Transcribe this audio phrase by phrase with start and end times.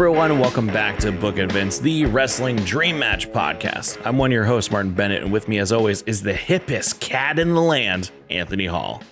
[0.00, 0.38] everyone.
[0.38, 4.00] Welcome back to Book It Vince, the Wrestling Dream Match podcast.
[4.02, 7.00] I'm one of your hosts, Martin Bennett, and with me, as always, is the hippest
[7.00, 9.02] cat in the land, Anthony Hall.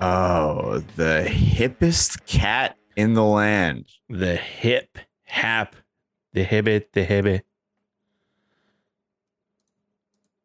[0.00, 3.86] Oh, the hippest cat in the land.
[4.08, 5.74] The hip hap,
[6.32, 7.40] the hibbit, the hibbit.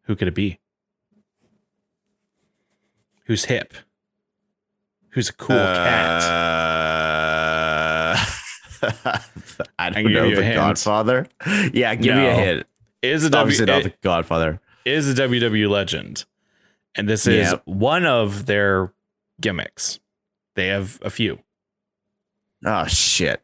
[0.05, 0.59] Who could it be?
[3.25, 3.75] Who's hip?
[5.09, 6.23] Who's a cool cat?
[6.23, 7.38] Uh,
[9.79, 10.35] I don't give know.
[10.35, 10.53] The.
[10.53, 11.27] Godfather?
[11.73, 12.37] Yeah, give me a No.
[12.37, 12.67] hint.
[13.01, 14.59] Is a It's W obviously not the Godfather.
[14.85, 16.25] is a WW legend,
[16.95, 17.61] and this is Yep.
[17.65, 18.91] one of their
[19.39, 19.99] gimmicks.
[20.55, 21.39] They have a few.
[22.65, 23.41] Oh, shit.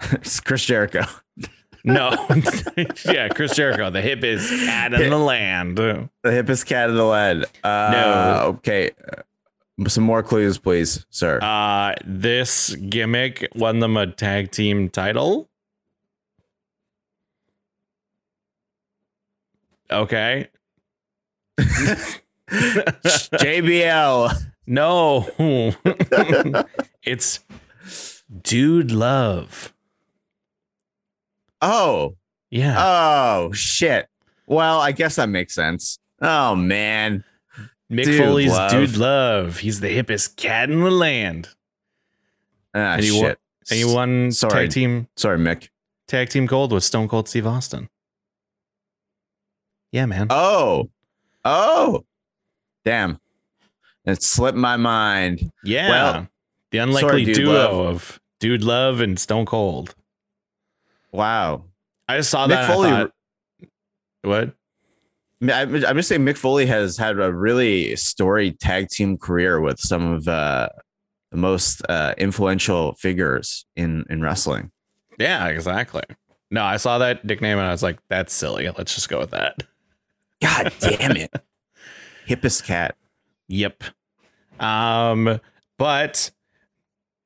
[0.12, 1.02] it's Chris Jericho.
[1.84, 2.10] No,
[3.06, 5.76] yeah, Chris Jericho, the hippest cat in the land.
[5.78, 7.44] The hippest cat in the land.
[7.64, 8.42] Uh, No.
[8.58, 8.90] Okay.
[9.88, 11.40] Some more clues, please, sir.
[11.40, 15.48] Uh, this gimmick won them a tag team title.
[19.90, 20.48] Okay.
[22.50, 24.32] JBL.
[24.66, 25.28] No.
[27.02, 27.40] it's
[28.42, 29.72] Dude Love.
[31.60, 32.16] Oh.
[32.50, 32.76] Yeah.
[32.78, 34.08] Oh, shit.
[34.46, 35.98] Well, I guess that makes sense.
[36.20, 37.24] Oh, man.
[37.92, 38.70] Mick Dude Foley's Love.
[38.70, 39.58] Dude Love.
[39.58, 41.48] He's the hippest cat in the land.
[42.74, 43.38] Ah, And he won- shit.
[43.70, 44.52] And he won Sorry.
[44.66, 45.68] tag team Sorry, Mick.
[46.08, 47.88] tag team gold with Stone Cold Steve Austin.
[49.92, 50.28] Yeah, man.
[50.30, 50.90] Oh.
[51.44, 52.04] Oh.
[52.84, 53.20] Damn.
[54.04, 55.52] It slipped my mind.
[55.62, 55.88] yeah.
[55.90, 56.28] well,
[56.70, 57.86] the unlikely sorry, Dude duo Love.
[57.94, 59.94] of Dude Love and Stone Cold.
[61.12, 61.64] Wow.
[62.08, 62.70] I just saw Mick that.
[62.70, 63.12] Foley- thought,
[64.22, 64.54] what?
[65.50, 70.12] I'm just saying Mick Foley has had a really storied tag team career with some
[70.12, 70.68] of uh,
[71.30, 74.70] the most uh, influential figures in, in wrestling.
[75.18, 76.02] Yeah, exactly.
[76.50, 78.68] No, I saw that nickname and I was like, that's silly.
[78.68, 79.56] Let's just go with that.
[80.42, 81.32] God damn it.
[82.28, 82.94] Hippest cat.
[83.48, 83.84] Yep.
[84.60, 85.40] Um,
[85.78, 86.30] but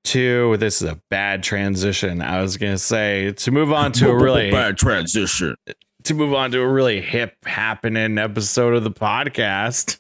[0.05, 2.23] to this is a bad transition.
[2.23, 5.57] I was gonna say to move on to a really bad transition.
[6.07, 9.99] To move on to a really hip happening episode of the podcast.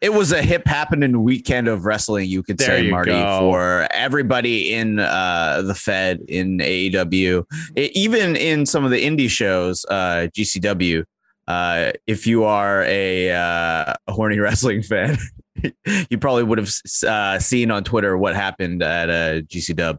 [0.00, 3.38] It was a hip happening weekend of wrestling, you could There say, you Marty, go.
[3.38, 7.44] for everybody in uh, the Fed, in AEW,
[7.78, 11.04] E- even in some of the indie shows, uh, GCW.
[11.46, 15.16] Uh, if you are a, uh, a horny wrestling fan,
[16.10, 16.72] you probably would have
[17.06, 19.98] uh, seen on Twitter what happened at uh, GC Dub.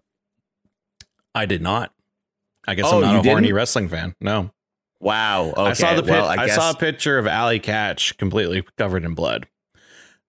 [1.33, 1.92] I did not.
[2.67, 3.75] I guess Oh, I'm not a horny didn't?
[3.75, 4.15] wrin fan.
[4.21, 4.51] No.
[4.99, 5.49] Wow.
[5.49, 5.61] Okay.
[5.61, 9.13] I saw the well, I, I, saw a picture of Allie Katch completely covered in
[9.15, 9.47] blood.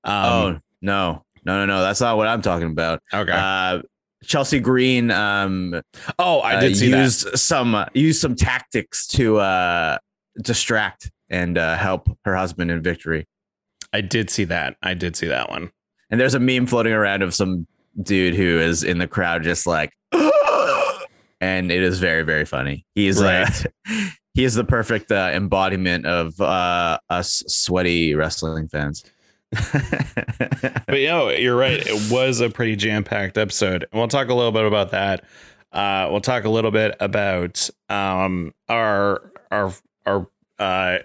[0.03, 1.81] Um, oh no, no, no, no.
[1.81, 3.01] That's not what I'm talking about.
[3.13, 3.33] okay.
[3.33, 3.83] Uh,
[4.25, 5.11] Chelsea Green.
[5.11, 5.81] Um,
[6.19, 7.39] oh, I did uh, see that.
[7.39, 9.99] some uh, used some tactics to uh,
[10.43, 13.27] distract and uh, help her husband in victory.
[13.93, 14.77] I did see that.
[14.83, 15.71] I did see that one.
[16.11, 17.67] And there's a meme floating around of some
[18.03, 19.93] dude who is in the crowd just like,
[21.41, 22.85] and it is very very funny.
[22.95, 23.49] He's uh,
[24.35, 29.05] he is the perfect uh, embodiment of uh, us sweaty wrestling fans.
[30.87, 31.81] But know, you're right.
[31.85, 33.85] It was a pretty jam packed episode.
[33.91, 35.25] And we'll talk a little bit about that.
[35.73, 39.73] Uh, we'll talk a little bit about um, our our
[40.07, 40.29] our
[40.59, 40.99] uh,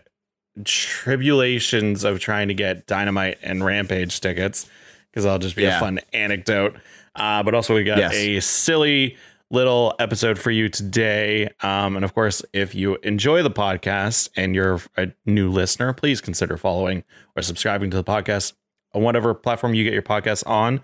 [0.63, 4.69] tribulations of trying to get Dynamite and Rampage tickets
[5.09, 6.75] because that'll just be a fun anecdote.
[7.15, 8.13] Uh, but also, we got Yes.
[8.13, 9.17] a silly
[9.51, 11.49] little episode for you today.
[11.61, 16.21] Um, and of course, if you enjoy the podcast and you're a new listener, please
[16.21, 17.03] consider following
[17.35, 18.53] or subscribing to the podcast
[18.93, 20.81] on whatever platform you get your podcasts on.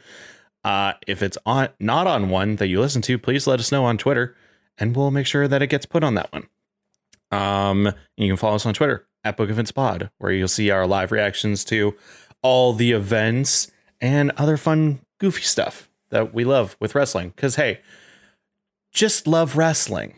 [0.63, 3.85] Uh, if it's on not on one that you listen to, please let us know
[3.85, 4.35] on Twitter,
[4.79, 6.47] and we'll make sure that it gets put on that one.
[7.31, 10.71] Um, you can follow us on Twitter at Book It Vince Pod, where you'll see
[10.71, 11.95] our live reactions to
[12.41, 13.71] all the events
[14.01, 17.29] and other fun, goofy stuff that we love with wrestling.
[17.35, 17.79] Because hey,
[18.95, 20.15] just love wrestling.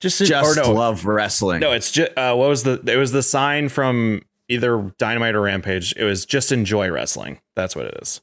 [0.00, 1.60] Just, Just or no, love wrestling.
[1.60, 2.82] no, it's just uh, what was the?
[2.86, 5.94] It was the sign from either Dynamite or Rampage.
[5.96, 7.40] It was just enjoy wrestling.
[7.54, 8.20] That's what it is.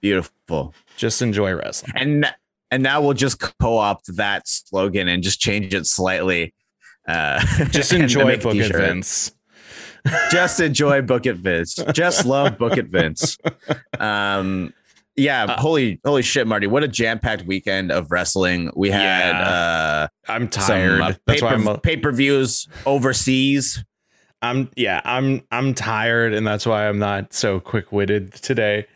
[0.00, 0.74] Beautiful.
[0.96, 1.92] Just enjoy wrestling.
[1.94, 2.34] and
[2.70, 6.54] and now we'll just co-opt that slogan and just change it slightly.
[7.06, 7.40] Uh,
[7.70, 8.74] Just enjoy book t-shirt.
[8.74, 9.32] events.
[10.30, 11.74] Just enjoy Book It Vince.
[11.92, 13.38] Just love Book It Vince.
[13.98, 14.72] Um,
[15.18, 16.66] yeah, Uh, holy holy shit, Marty!
[16.66, 18.70] What a jam packed weekend of wrestling.
[18.74, 20.08] We had Yeah.
[20.28, 20.98] I'm uh, tired.
[20.98, 21.64] some uh, That's why I'm.
[21.64, 23.84] paper, pay per views overseas.
[24.40, 25.00] I'm yeah.
[25.04, 28.86] I'm I'm tired, and that's why I'm not so quick witted today.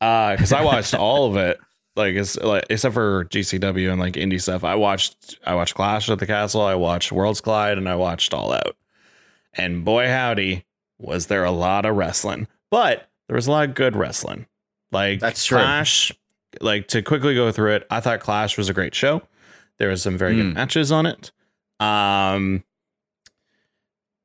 [0.00, 1.58] Uh, because I watched all of it.
[1.96, 4.64] like, it's, like except for GCW and like indie stuff.
[4.64, 6.62] I watched I watched Clash at the Castle.
[6.62, 8.76] I watched Worlds Collide, and I watched All Out.
[9.54, 10.64] And boy, howdy,
[10.98, 12.48] was there a lot of wrestling.
[12.70, 14.46] But there was a lot of good wrestling.
[14.92, 15.58] Like That's true.
[15.58, 16.12] Clash.
[16.60, 19.22] Like to quickly go through it, I thought Clash was a great show.
[19.78, 20.38] There was some very Mm.
[20.38, 21.32] good matches on it.
[21.80, 22.64] Um,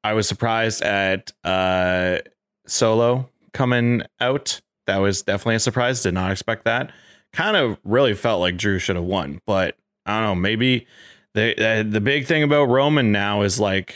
[0.04, 2.19] I was surprised at uh
[2.68, 4.62] Solo coming out.
[4.88, 6.02] That was definitely a surprise.
[6.04, 6.92] Did not expect that.
[7.34, 10.36] Kind of really felt like Drew should have won, but I don't know.
[10.36, 10.88] Maybe
[11.34, 13.96] the the big thing about Roman now is like,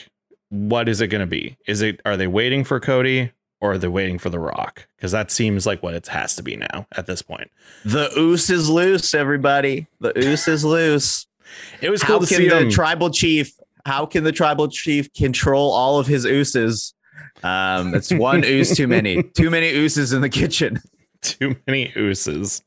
[0.49, 1.57] what is it going to be?
[1.67, 3.31] Is it are they waiting for Cody
[3.65, 4.87] or are they waiting for The Rock?
[4.95, 7.49] Because that seems like what it has to be now at this point.
[7.83, 9.87] The oos is loose, everybody.
[9.99, 11.27] The oos is loose.
[11.79, 12.71] It was How cool to can see the them.
[12.71, 13.51] tribal chief?
[13.85, 16.95] How can the tribal chief control all of his ooses?
[17.43, 19.21] Um, it's one ooze too many.
[19.21, 20.81] Too many ooses in the kitchen.
[21.21, 22.63] too many ooses.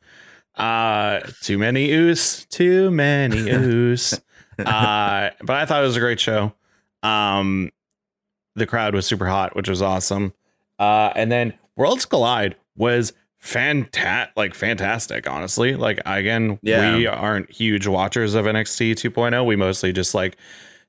[0.54, 2.46] Uh, too many oos.
[2.50, 4.14] Too many oos.
[4.58, 6.52] uh, but I thought it was a great show.
[7.02, 7.70] Um,
[8.54, 10.32] the crowd was super hot, which was awesome.
[10.78, 15.28] Uh, and then Worlds Collide was fantastic, like fantastic.
[15.28, 16.96] Honestly, like again, Yeah.
[16.96, 19.34] we aren't huge watchers of NXT 2.0.
[19.34, 19.44] oh.
[19.44, 20.36] We mostly just like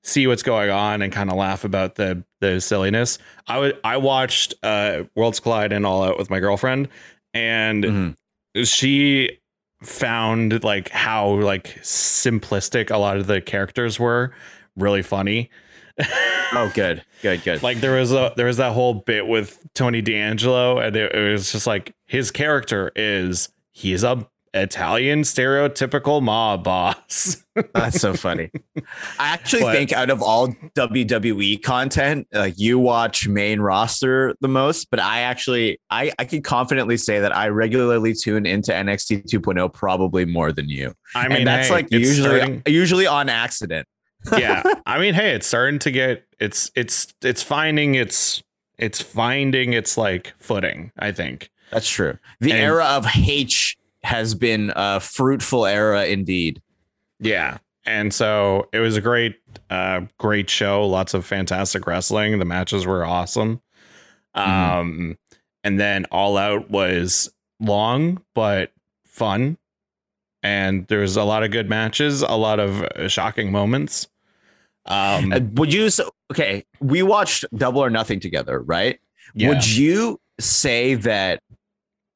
[0.04, 3.18] see what's going on and kind of laugh about the the silliness.
[3.48, 6.88] I would I watched uh Worlds Collide and All Out with my girlfriend,
[7.34, 8.66] and Mhm.
[8.68, 9.38] she
[9.84, 14.32] found like how like simplistic a lot of the characters were
[14.76, 15.50] really funny.
[16.52, 17.62] Oh, good, good, good.
[17.62, 21.32] like there was a there was that whole bit with Tony D'Angelo, and it, it
[21.32, 27.44] was just like his character is he's a Italian stereotypical mob boss.
[27.76, 28.50] That's so funny.
[29.20, 34.48] I actually But- think out of all WWE content, like you watch main roster the
[34.48, 39.26] most, but I actually I I can confidently say that I regularly tune into NXT
[39.32, 40.96] 2.0 probably more than you.
[41.14, 43.88] I mean, and that's hey, like usually starting- usually on accident.
[44.38, 44.64] Yeah.
[44.86, 48.44] I mean, hey, it's starting to get it's it's it's finding its
[48.78, 50.92] it's finding its like footing.
[50.98, 51.50] I think.
[51.72, 52.18] That's true.
[52.40, 56.62] The And- era of H has been a fruitful era indeed.
[57.20, 57.58] Yeah.
[57.86, 59.40] And so it was a great,
[59.70, 60.86] uh, great show.
[60.86, 62.38] Lots of fantastic wrestling.
[62.40, 63.62] The matches were awesome.
[64.36, 65.18] Um,
[65.64, 68.72] and then All Out was long but
[69.06, 69.58] fun,
[70.44, 74.08] and there's a lot of good matches, a lot of uh, shocking moments.
[74.86, 75.90] Um, Uh, would you
[76.32, 76.66] okay?
[76.80, 79.00] We watched Double or Nothing together, right?
[79.36, 79.50] yeah.
[79.50, 81.42] Would you say that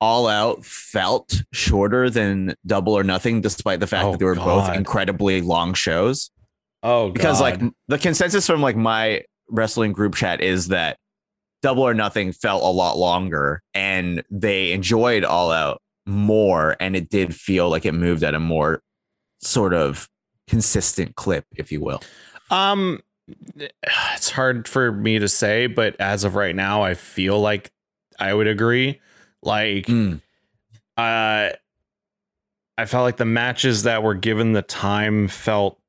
[0.01, 4.35] All Out felt shorter than Double or Nothing, despite the fact Oh, that they were
[4.35, 6.31] both incredibly long shows?
[6.81, 10.97] oh, Because like the consensus from like my wrestling group chat is that
[11.61, 17.09] Double or Nothing felt a lot longer, and they enjoyed All Out more, and it
[17.09, 18.81] did feel like it moved at a more
[19.41, 20.09] sort of
[20.47, 22.01] consistent clip, if you will.
[22.49, 23.01] Um,
[24.13, 27.71] it's hard for me to say, but as of right now, I feel like
[28.19, 28.99] I would agree.
[29.41, 30.21] Like, Mm.
[30.97, 31.49] uh,
[32.77, 35.79] I felt like the matches that were given the time felt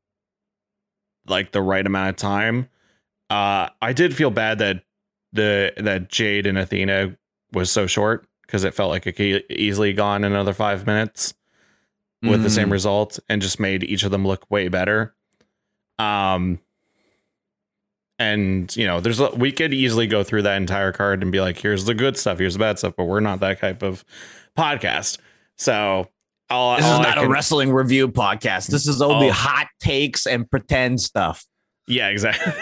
[1.26, 2.68] like the right amount of time.
[3.30, 4.84] Uh, I did feel bad that
[5.32, 7.16] the that Jade and Athena
[7.52, 11.34] was so short because it felt like it could easily gone another five minutes
[12.22, 12.72] with the same Mm.
[12.72, 15.12] result and just made each of them look way better.
[15.98, 16.60] Um,
[18.20, 21.40] and you know, there's a, we could easily go through that entire card and be
[21.40, 24.04] like, here's the good stuff, here's the bad stuff, but we're not that type of
[24.56, 25.18] podcast.
[25.58, 26.06] So
[26.48, 28.68] all, This all is not a wrestling review podcast.
[28.68, 29.32] This is only Oh.
[29.32, 31.44] hot takes and pretend stuff.
[31.88, 32.52] yeah, exactly.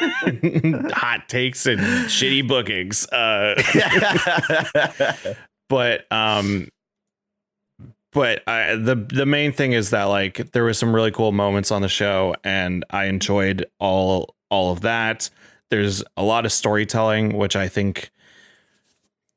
[0.94, 3.06] Hot takes and shitty bookings.
[3.12, 3.54] Uh,
[5.72, 6.68] but um
[8.12, 11.70] but I, the the main thing is that like there was some really cool moments
[11.70, 15.30] on the show and I enjoyed all all of that.
[15.70, 18.10] There's a lot of storytelling which I think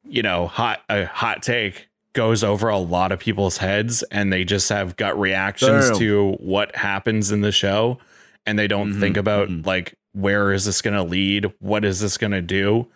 [0.03, 4.43] you know, hot a hot take goes over a lot of people's heads and they
[4.43, 5.99] just have gut reactions Damn.
[5.99, 7.97] to what happens in the show
[8.45, 9.65] and they don't Mhm, think about mhm.
[9.65, 11.51] like where is this going to lead?
[11.59, 12.87] What is this going to do?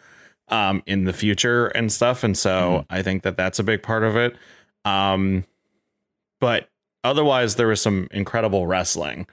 [0.52, 2.24] Um in the future and stuff.
[2.24, 4.36] And so i think that that's a big part of it.
[4.86, 5.46] Um
[6.40, 6.70] but
[7.04, 9.28] otherwise there was some incredible wrestling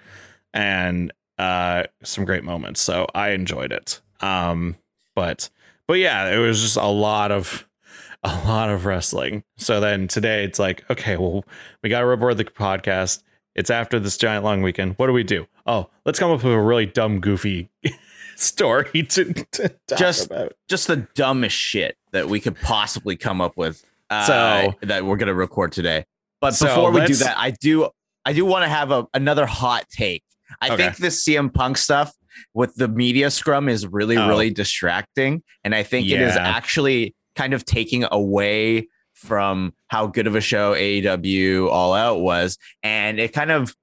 [0.53, 2.81] and uh some great moments.
[2.81, 4.01] So i enjoyed it.
[4.21, 4.77] Um
[5.15, 5.51] but
[5.87, 7.67] but yeah it was just a lot of
[8.23, 9.45] a lot of wrestling.
[9.57, 11.45] So then today it's like okay well
[11.83, 13.23] we got to record the podcast.
[13.55, 14.95] It's after this giant long weekend.
[14.99, 15.47] What do we do?
[15.67, 17.71] Oh let's come up with a really dumb goofy
[18.38, 23.40] story to, to talk Just- about Just the dumbest shit that we could possibly come
[23.40, 23.85] up with.
[24.11, 26.05] Uh, So- that we're gonna record today.
[26.40, 27.88] But So before we do that, I do
[28.25, 30.23] I do want to have a, another hot take.
[30.61, 30.76] I Okay.
[30.76, 32.12] think this CM Punk stuff
[32.55, 34.28] with the media scrum is really, Oh.
[34.28, 35.43] really distracting.
[35.64, 40.40] And I think it is actually kind of taking away from how good of a
[40.40, 42.59] show AEW All Out was.
[42.83, 43.75] And it kind of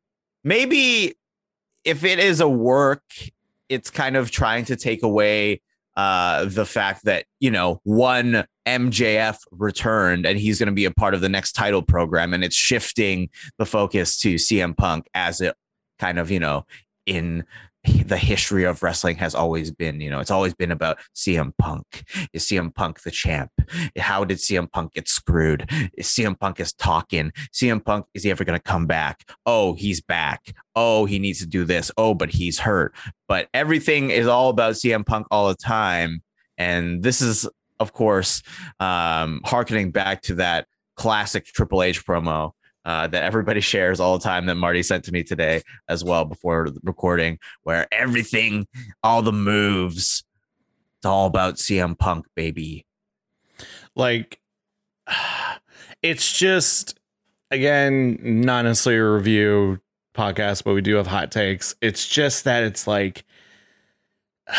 [0.43, 1.15] maybe
[1.86, 3.01] if it is a work,
[3.74, 5.62] it's kind of trying to take away
[5.96, 10.92] uh the fact that you know one MJF returned and he's going to be a
[10.92, 15.42] part of the next title program and it's shifting the focus to CM Punk as
[15.42, 15.56] it
[16.00, 16.65] kind of you know
[17.06, 17.44] in
[18.06, 22.04] the history of wrestling has always been you know it's always been about CM Punk.
[22.32, 23.52] Is CM Punk the champ?
[23.98, 25.70] How did CM Punk get screwed?
[25.98, 27.32] Is CM Punk is talking?
[27.54, 29.28] CM Punk is he ever going to come back?
[29.46, 30.54] Oh he's back.
[30.75, 31.92] Oh he needs to do this.
[31.98, 32.96] Oh but he's hurt.
[33.28, 36.22] But everything is all about CM Punk all the time.
[36.58, 37.48] And this is,
[37.80, 38.44] of course,
[38.80, 42.52] um, harkening back to that classic Triple H promo
[42.86, 46.25] uh, that everybody shares all the time that Marty sent to me today as well
[46.25, 48.68] before recording, where everything,
[49.04, 50.24] all the moves,
[50.98, 52.86] it's all about CM Punk, baby.
[53.96, 54.40] like
[56.02, 56.98] it's just
[57.52, 59.80] again not necessarily a review
[60.16, 63.25] podcast but we do have hot takes it's just that it's like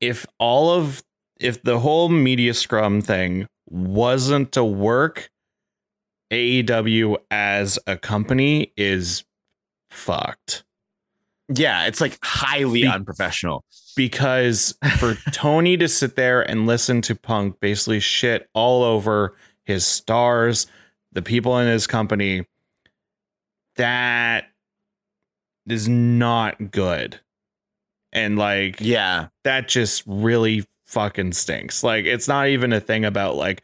[0.00, 1.02] if all of
[1.40, 5.30] if the whole media scrum thing wasn't to work
[6.30, 9.24] AEW as a company is
[9.90, 10.64] fucked
[11.54, 13.64] Yeah, it's like highly Be- unprofessional.
[13.96, 19.86] because for Tony to sit there and listen to Punk basically shit all over his
[19.86, 20.66] stars,
[21.12, 22.44] the people in his company,
[23.76, 24.46] that
[25.68, 27.20] is not good.
[28.12, 29.28] And like, Yeah.
[29.44, 31.82] that just really fucking stinks.
[31.82, 33.62] Like, it's not even a thing about like,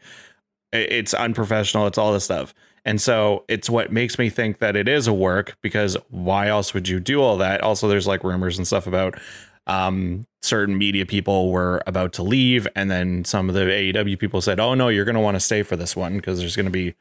[0.71, 2.53] it's unprofessional, it's all this stuff.
[2.83, 6.73] And so it's what makes me think that it is a work because why else
[6.73, 7.61] would you do all that?
[7.61, 9.19] Also, there's like rumors and stuff about
[9.67, 14.41] um, certain media people were about to leave, and then some of the AEW people
[14.41, 16.65] said, "Oh no, you're going to want to stay for this one because there's going
[16.65, 16.95] to be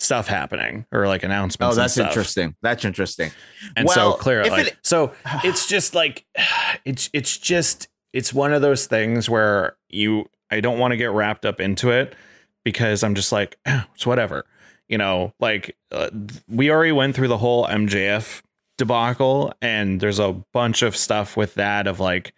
[0.00, 2.56] stuff happening or like announcements." Oh, that's stuff." interesting.
[2.60, 3.30] That's interesting.
[3.76, 5.12] And Well, so clearly, it- so
[5.44, 6.24] it's just like
[6.84, 11.12] it's it's just it's one of those things where you I don't want to get
[11.12, 12.16] wrapped up into it
[12.64, 14.44] because I'm just like "Eh, it's whatever.
[14.88, 16.10] You know, like uh,
[16.48, 18.42] we already went through the whole MJF
[18.78, 22.34] debacle and there's a bunch of stuff with that of like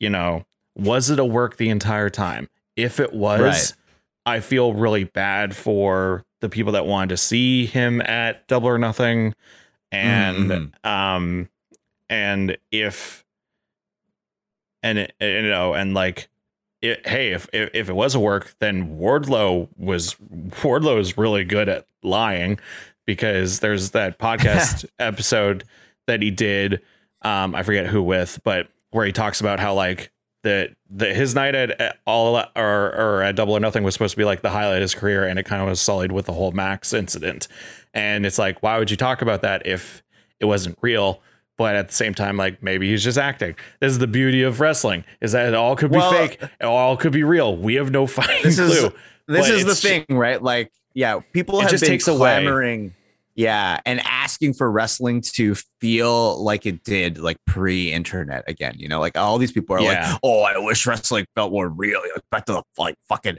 [0.00, 0.44] you know,
[0.76, 2.48] was it a work the entire time?
[2.76, 3.72] If it was, Right.
[4.26, 8.78] I feel really bad for the people that wanted to see him at Double or
[8.78, 9.34] Nothing
[9.92, 10.86] and Mhm.
[10.88, 11.48] um
[12.08, 13.24] and if
[14.82, 16.28] and it, you know and like
[16.90, 20.14] it, hey if, if if it was a work then wardlow was
[20.62, 22.58] wardlow is really good at lying
[23.06, 25.64] because there's that podcast episode
[26.06, 26.80] that he did
[27.22, 30.10] um i forget who with but where he talks about how like
[30.44, 34.12] the the his night at, at all or or at double or nothing was supposed
[34.12, 36.26] to be like the highlight of his career and it kind of was sullied with
[36.26, 37.48] the whole max incident.
[37.92, 40.02] And it's like why would you talk about that if
[40.38, 41.20] it wasn't real
[41.56, 44.60] but at the same time like maybe he's just acting this is the beauty of
[44.60, 47.74] wrestling is that it all could be Well- fake it all could be real we
[47.74, 48.92] have no fucking This is- clue
[49.26, 50.42] this But is the thing, right?
[50.42, 52.44] Like, yeah, people have been takes away.
[53.34, 58.74] Yeah, and asking for wrestling to feel like it did, like pre-internet again.
[58.76, 60.10] You know, like all these people are Yeah.
[60.12, 63.38] like, "Oh, I wish wrestling felt more real." Like back to the like fucking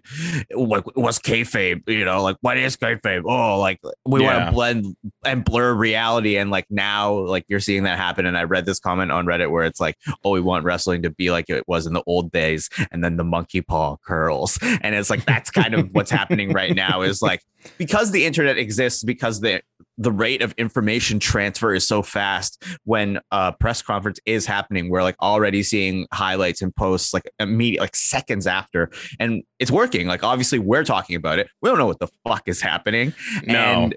[0.55, 1.87] like what's kayfabe?
[1.87, 3.23] You know, like what is kayfabe?
[3.25, 7.83] Oh, like we want to blend and blur reality, and like now, like you're seeing
[7.83, 8.25] that happen.
[8.25, 11.09] And I read this comment on Reddit where it's like, "Oh, we want wrestling to
[11.09, 14.93] be like it was in the old days," and then the monkey paw curls, and
[14.93, 17.01] it's like that's kind of what's happening right now.
[17.01, 17.41] Is like
[17.77, 19.61] because the internet exists because the
[19.97, 25.03] the rate of information transfer is so fast when a press conference is happening we're
[25.03, 30.23] like already seeing highlights and posts like immediate like seconds after and it's working like
[30.23, 33.13] obviously we're talking about it we don't know what the fuck is happening
[33.45, 33.55] no.
[33.55, 33.95] and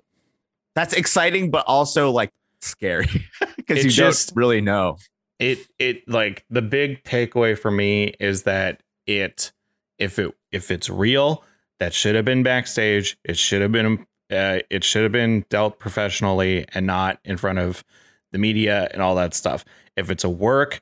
[0.74, 3.08] that's exciting but also like scary
[3.56, 4.96] because you just- really know.
[5.38, 9.52] It it like the big takeaway for me is that it
[9.96, 11.44] if it if it's real
[11.78, 15.78] that should have been backstage it should have been uh, it should have been dealt
[15.78, 17.84] professionally and not in front of
[18.32, 19.64] the media and all that stuff.
[19.96, 20.80] If it's a work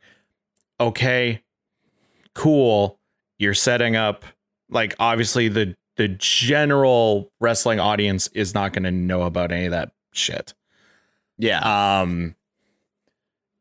[0.78, 1.42] okay
[2.36, 3.00] cool.
[3.38, 4.24] You're setting up
[4.70, 9.70] like obviously the the general wrestling audience is not going to know about any of
[9.72, 10.54] that shit.
[11.38, 12.00] Yeah.
[12.00, 12.36] Um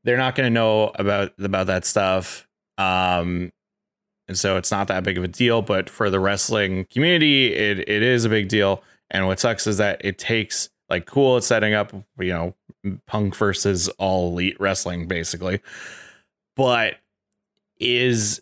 [0.04, 2.48] they're not going to know about about that stuff.
[2.78, 3.52] Um
[4.28, 7.80] and so it's not that big of a deal but for the wrestling community it
[7.80, 11.48] it is a big deal And what sucks is that it takes like cool, it's
[11.48, 12.56] setting up, you know,
[13.08, 15.62] punk versus all elite wrestling, basically.
[16.56, 16.96] But
[17.80, 18.42] is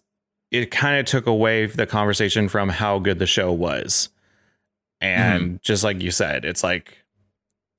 [0.53, 4.09] it kind of took away the conversation from how good the show was.
[5.01, 5.55] And mm-hmm.
[5.61, 7.03] just like you said, it's like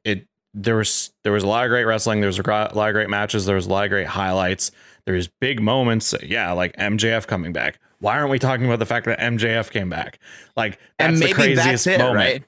[0.04, 2.92] it there was there was a lot of great wrestling, there was a lot of
[2.92, 4.72] great matches, there was a lot of great highlights.
[5.06, 7.78] There's big moments, yeah, like MJF coming back.
[8.00, 10.18] Why aren't we talking about the fact that MJF came back?
[10.56, 12.16] Like that's and maybe the craziest that's it, moment.
[12.16, 12.44] Right?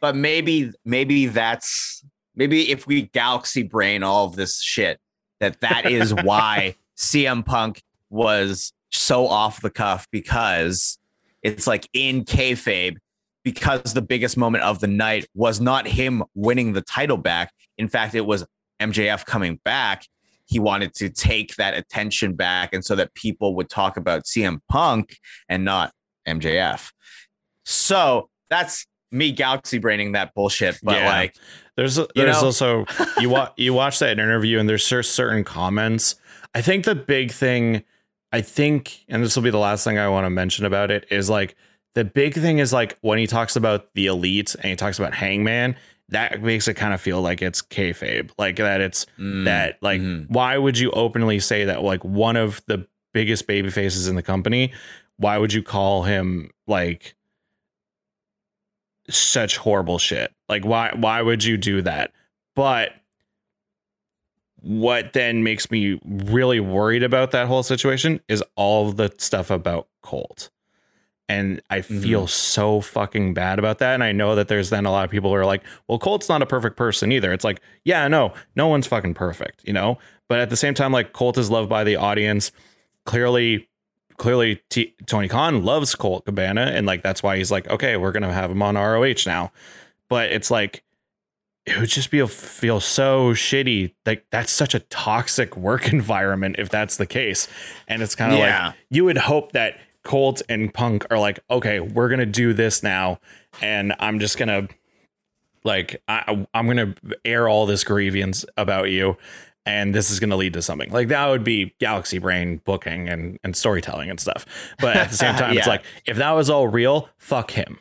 [0.00, 4.98] But maybe maybe that's maybe if we galaxy brain all of this shit,
[5.40, 10.98] that that is why CM Punk was so off the cuff because
[11.42, 12.96] it's like in kayfabe
[13.44, 17.52] because the biggest moment of the night was not him winning the title back.
[17.78, 18.44] In fact, it was
[18.80, 20.06] MJF coming back.
[20.46, 24.60] He wanted to take that attention back, and so that people would talk about CM
[24.68, 25.16] Punk
[25.48, 25.92] and not
[26.26, 26.90] MJF.
[27.64, 30.78] So that's me galaxy braining that bullshit.
[30.82, 31.08] But yeah.
[31.08, 31.36] like,
[31.76, 32.40] there's there's you know?
[32.40, 32.84] also
[33.20, 36.16] you watch you watch that interview, and there's certain comments.
[36.54, 37.84] I think the big thing
[38.32, 41.06] I think, and this will be the last thing I want to mention about it,
[41.10, 41.56] is like
[41.94, 45.14] the big thing is like when he talks about the elite and he talks about
[45.14, 45.76] Hangman,
[46.10, 50.00] that makes it kind of feel like it's kayfabe, like that it's mm, that like
[50.00, 50.32] mm-hmm.
[50.32, 54.22] why would you openly say that like one of the biggest baby faces in the
[54.22, 54.72] company,
[55.16, 57.14] why would you call him like
[59.08, 60.32] such horrible shit?
[60.48, 62.12] Like why why would you do that?
[62.54, 62.92] But
[64.60, 69.88] what then makes me really worried about that whole situation is all the stuff about
[70.02, 70.50] Colt.
[71.28, 72.28] And I feel mm-hmm.
[72.28, 73.92] so fucking bad about that.
[73.94, 76.28] And I know that there's then a lot of people who are like, well, Colt's
[76.28, 77.32] not a perfect person either.
[77.32, 79.98] It's like, yeah, no, no one's fucking perfect, you know?
[80.28, 82.50] But at the same time, like Colt is loved by the audience.
[83.04, 83.68] Clearly,
[84.18, 86.62] clearly T- Tony Khan loves Colt Cabana.
[86.62, 89.52] And like, that's why he's like, okay, we're to have him on ROH now.
[90.08, 90.82] But it's like,
[91.68, 93.92] it would just be feel so shitty.
[94.06, 97.48] Like that's such a toxic work environment if that's the case.
[97.86, 98.68] And it's kind of yeah.
[98.68, 102.82] like you would hope that Colt and Punk are like, okay, we're gonna do this
[102.82, 103.20] now,
[103.60, 104.68] and I'm just gonna
[105.64, 109.18] like I, I'm gonna air all this grievance about you,
[109.68, 110.90] and this is gonna lead to something.
[110.90, 114.46] Like that would be Galaxy Brain booking and and storytelling and stuff.
[114.80, 115.58] But at the same time, yeah.
[115.58, 117.78] it's like if that was all real, fuck him,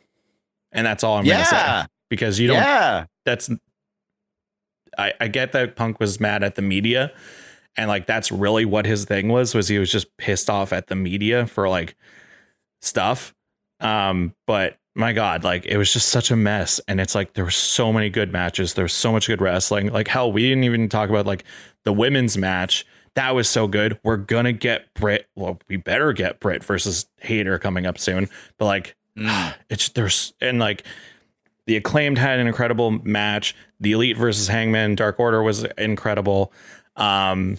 [0.73, 1.49] and that's all I'm yeah.
[1.49, 2.57] gonna say because you don't.
[2.57, 3.05] Yeah.
[3.25, 3.49] That's
[4.97, 7.13] I, I get that Punk was mad at the media,
[7.77, 9.55] and like that's really what his thing was.
[9.55, 11.95] Was he was just pissed off at the media for like
[12.81, 13.33] stuff.
[13.79, 16.81] Um, but my God, like it was just such a mess.
[16.87, 18.73] And it's like there were so many good matches.
[18.73, 19.91] There's so much good wrestling.
[19.93, 21.43] Like hell, we didn't even talk about like
[21.87, 22.85] the women's match.
[23.13, 23.97] That was so good.
[24.03, 25.29] We're gonna get Britt.
[25.35, 28.27] Well, we better get Britt versus Hayter coming up soon.
[28.57, 29.55] But like, mm.
[29.69, 30.83] it's there's and like
[31.65, 33.55] the acclaimed had an incredible match.
[33.79, 36.51] The Elite versus Hangman Dark Order was incredible.
[36.97, 37.57] Um,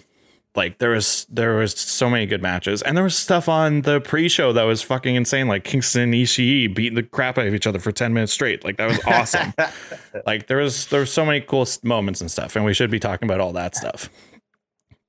[0.59, 4.01] like there was there was so many good matches, and there was stuff on the
[4.01, 7.65] pre-show that was fucking insane, like Kingston and Ishii beating the crap out of each
[7.65, 8.65] other for ten minutes straight.
[8.65, 9.53] Like that was awesome.
[10.25, 12.99] like there was there was so many cool moments and stuff, and we should be
[12.99, 14.09] talking about all that stuff.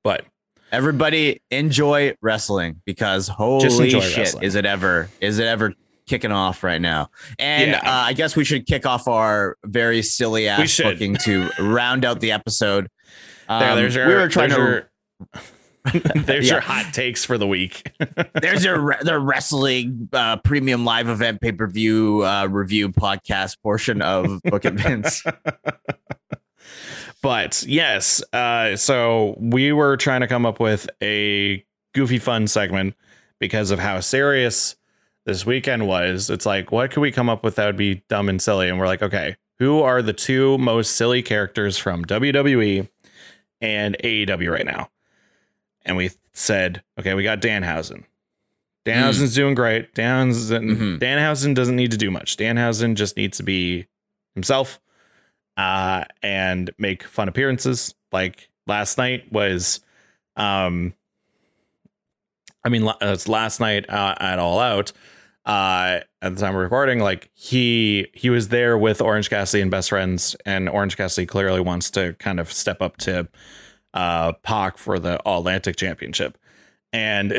[0.05, 0.25] But
[0.71, 4.45] everybody enjoy wrestling because holy shit, wrestling.
[4.45, 5.75] is it ever is it ever
[6.07, 7.11] kicking off right now.
[7.41, 7.79] And yeah.
[7.79, 12.21] uh, I guess we should kick off our very silly ass booking to round out
[12.21, 12.89] the episode.
[13.49, 14.87] Um, there, there's your, we were trying to.
[16.15, 16.55] there's yeah.
[16.55, 17.91] your hot takes for the week.
[18.35, 24.03] there's your the wrestling uh, premium live event pay per view uh, review podcast portion
[24.03, 25.25] of Book It Vince.
[27.23, 32.95] but yes, uh, so we were trying to come up with a goofy fun segment
[33.39, 34.77] because of how serious
[35.27, 38.29] this weekend was it's like what could we come up with that would be dumb
[38.29, 42.89] and silly and we're like okay who are the two most silly characters from WWE
[43.61, 44.89] and AEW right now
[45.85, 48.05] and we said okay we got Danhausen
[48.87, 49.37] Danhausen's mm.
[49.37, 50.97] doing great Danhausen mm-hmm.
[50.97, 53.87] Danhausen doesn't need to do much Danhausen just needs to be
[54.35, 54.81] himself
[55.57, 59.81] uh, and make fun appearances like last night was
[60.37, 60.95] um
[62.65, 64.93] I mean, it's last night uh, at All Out.
[65.47, 69.71] Uh, at the time of recording, like he he was there with Orange Cassidy and
[69.71, 73.27] best friends, and Orange Cassidy clearly wants to kind of step up to
[73.95, 76.39] uh Pac for the Atlantic Championship,
[76.93, 77.35] and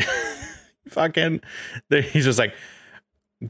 [0.88, 1.42] fucking
[1.90, 2.54] he's just like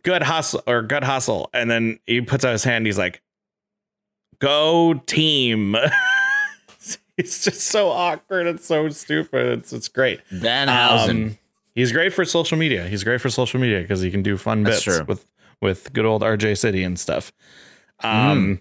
[0.04, 3.22] good hustle or good hustle, and then he puts out his hand, he's like,
[4.40, 5.76] "Go team."
[7.18, 9.60] it's just so awkward and so stupid.
[9.60, 10.22] It's it's great.
[10.32, 11.10] Danhausen.
[11.10, 11.38] Um,
[11.74, 12.88] He's great for social media.
[12.88, 15.06] He's great for social media because he can do fun That's bits true.
[15.08, 15.26] with
[15.62, 17.32] with good old RJ City and stuff.
[18.04, 18.60] Um,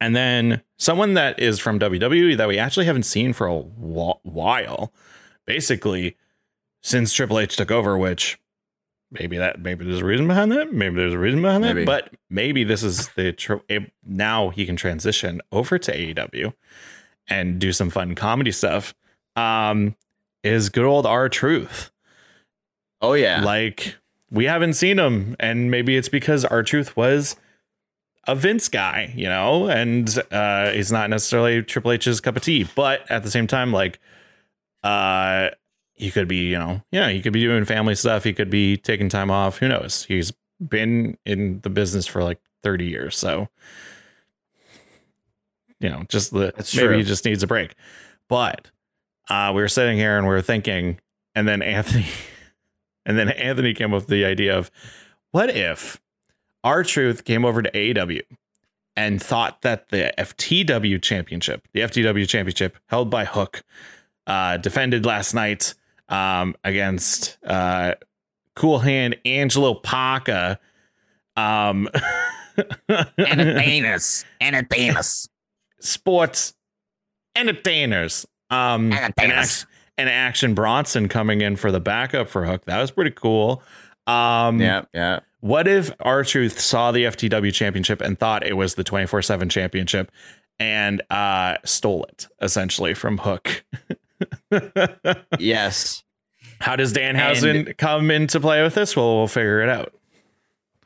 [0.00, 4.92] and then someone that is from WWE that we actually haven't seen for a while,
[5.46, 6.16] basically
[6.82, 8.38] since Triple H took over, which
[9.10, 11.80] maybe that maybe there's a reason behind that, maybe there's a reason behind Maybe.
[11.80, 16.52] that, but maybe this is the tr- it- now he can transition over to AEW
[17.28, 18.94] and do some fun comedy stuff.
[19.34, 19.96] Um,
[20.42, 21.90] is good old R Truth.
[23.00, 23.42] Oh yeah.
[23.42, 23.96] Like
[24.30, 27.34] we haven't seen him, and maybe it's because R Truth was
[28.26, 32.66] a Vince guy, you know, and uh, he's not necessarily Triple H's cup of tea.
[32.74, 33.98] But at the same time, like,
[34.82, 35.50] uh,
[35.94, 38.24] he could be, you know, yeah, he could be doing family stuff.
[38.24, 39.58] He could be taking time off.
[39.58, 40.04] Who knows?
[40.04, 40.32] He's
[40.66, 43.48] been in the business for like thirty years, so
[45.80, 46.96] you know, just the That's maybe true.
[46.98, 47.74] he just needs a break.
[48.28, 48.70] But
[49.28, 51.00] uh, we were sitting here and we were thinking,
[51.34, 52.06] and then Anthony.
[53.08, 54.68] And then Anthony came up with the idea of
[55.30, 56.00] what if
[56.66, 58.22] R Truth came over to AEW
[58.96, 63.62] and thought that the FTW championship, the FTW championship held by Hook,
[64.26, 65.74] uh, defended last night
[66.08, 67.94] um, against uh,
[68.56, 70.58] Cool Hand Angelo Parker.
[71.36, 71.88] Um,
[73.16, 74.24] Entertainers.
[74.40, 75.28] Entertainers.
[75.78, 76.54] sports
[77.36, 78.26] entertainers.
[78.50, 79.66] Um, and, Entertainers.
[79.96, 82.64] And Action Bronson coming in for the backup for Hook.
[82.64, 83.62] That was pretty cool.
[84.06, 85.20] Um, Yeah, yeah.
[85.40, 89.48] What if R Truth saw the FTW championship and thought it was the 24 7
[89.48, 90.10] championship
[90.58, 93.64] and uh, stole it essentially from Hook?
[95.38, 96.02] Yes.
[96.60, 98.96] How does Danhausen come into play with this?
[98.96, 99.92] Well, we'll figure it out.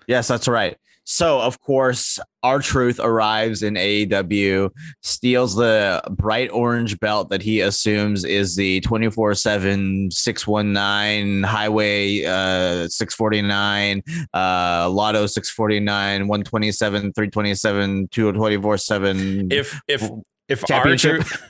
[0.09, 0.77] Yes, that's right.
[1.05, 4.71] So, of course, R Truth arrives in AEW,
[5.03, 12.89] steals the bright orange belt that he assumes is the 24 7 619 Highway uh,
[12.89, 14.03] 649,
[14.35, 19.53] uh, Lotto 649, 127, 327, 224 7.
[19.53, 20.03] If if
[20.49, 21.23] if R Championship.
[21.23, 21.43] Truth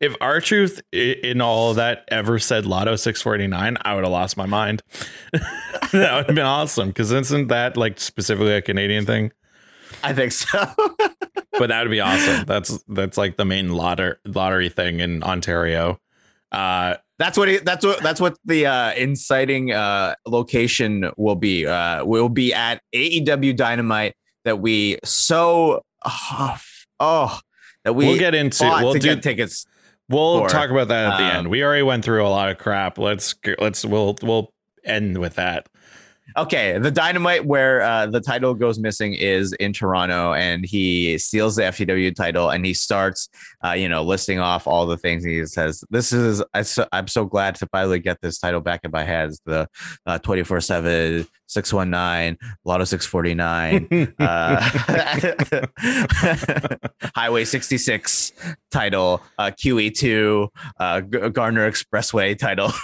[0.00, 4.36] if R Truth in all of that ever said Lotto 649, I would have lost
[4.36, 4.82] my mind.
[5.32, 9.32] that would have been awesome because isn't that like specifically a Canadian thing?
[10.02, 10.58] I think so.
[11.58, 12.44] but that would be awesome.
[12.44, 15.98] That's that's like the main lotter lottery thing in Ontario.
[16.52, 21.66] Uh, That's what he, that's what that's what the uh, inciting uh, location will be.
[21.66, 24.14] Uh, will be at AEW Dynamite
[24.44, 26.56] that we so oh,
[27.00, 27.40] oh
[27.84, 29.66] that we we'll get into we'll do get tickets.
[30.08, 31.48] we'll for, talk about that at the um, end.
[31.48, 32.98] We already went through a lot of crap.
[32.98, 34.52] Let's let's we'll we'll
[34.84, 35.68] end with that.
[36.38, 41.56] Okay, the Dynamite where uh, the title goes missing is in Toronto, and he steals
[41.56, 43.28] the FTW title, and he starts,
[43.64, 45.24] uh, you know, listing off all the things.
[45.24, 48.82] He says, "This is I so, I'm so glad to finally get this title back
[48.84, 49.68] in my hands." The
[50.06, 54.60] uh, 24 7 619 Lotto 649 uh,
[57.16, 58.32] Highway 66
[58.70, 60.48] title, uh, QE2,
[60.78, 62.70] uh, G- Gardner Expressway title.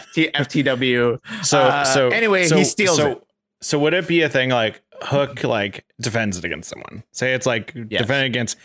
[0.00, 1.18] FT, FTW.
[1.44, 3.22] So Uh, so anyway, so, he steals so, it.
[3.60, 7.02] So would it be a thing like Hook like defends it against someone?
[7.12, 8.02] Say it's like Yes.
[8.02, 8.56] defending against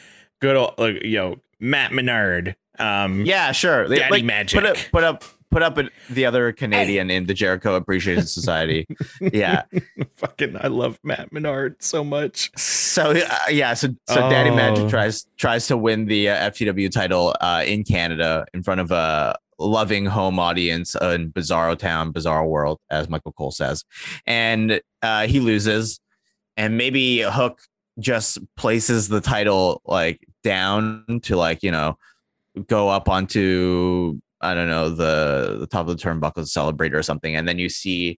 [0.41, 2.55] good old like, you know Matt Menard.
[2.77, 3.87] Um, Yeah, sure.
[3.87, 4.59] Daddy like, Magic.
[4.61, 5.77] Put up, put up, put up
[6.09, 8.87] the other Canadian in the Jericho Appreciation Society.
[9.19, 9.63] Yeah.
[10.15, 12.51] fucking I love Matt Menard so much.
[12.57, 14.55] So uh, yeah, so so Daddy Oh.
[14.55, 18.91] Magic tries tries to win the uh, FTW title uh, in Canada in front of
[18.91, 23.83] a loving home audience in Bizarro Town, Bizarro World, as Michael Cole says,
[24.25, 25.99] and uh, he loses,
[26.57, 27.61] and maybe Hook
[27.99, 31.97] just places the title like down to like you know
[32.67, 37.03] go up onto I don't know the the top of the turnbuckle to celebrate or
[37.03, 38.17] something, and then you see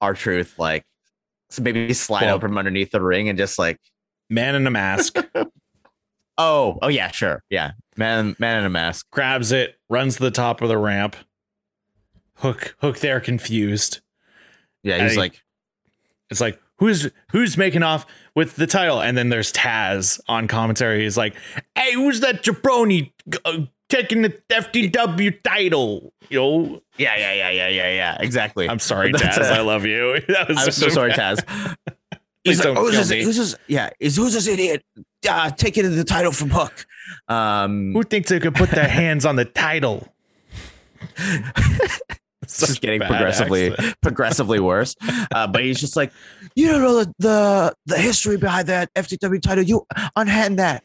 [0.00, 0.84] R Truth like
[1.50, 3.78] so maybe slide Well- out from underneath the ring and just like
[4.28, 5.16] Man in a mask.
[6.38, 7.42] Oh oh yeah sure.
[7.50, 11.16] Yeah man man in a mask grabs it, runs to the top of the ramp.
[12.36, 14.00] Hook Hook there confused.
[14.82, 15.42] yeah he's I- like
[16.30, 21.02] It's like who's who's making off with the title, and then there's Taz on commentary.
[21.02, 21.34] He's like,
[21.74, 23.12] "Hey, who's that jabroni
[23.44, 29.12] uh, taking the FTW title?" Yo, yeah yeah yeah yeah yeah yeah exactly I'm sorry,
[29.12, 29.38] Taz.
[29.38, 30.20] a- I love you.
[30.28, 31.44] That was I'm so a sorry Taz
[32.44, 34.82] he's like oh, who's this, who's this yeah is who's this idiot
[35.28, 36.86] uh, taking the title from Hook
[37.28, 40.12] um Who thinks they could put their hands on the title?
[41.16, 44.00] this is getting progressively accent.
[44.02, 44.96] progressively worse.
[45.34, 46.12] Uh, but he's just like,
[46.54, 49.64] you don't know the, the the history behind that FTW title.
[49.64, 50.84] You unhand that.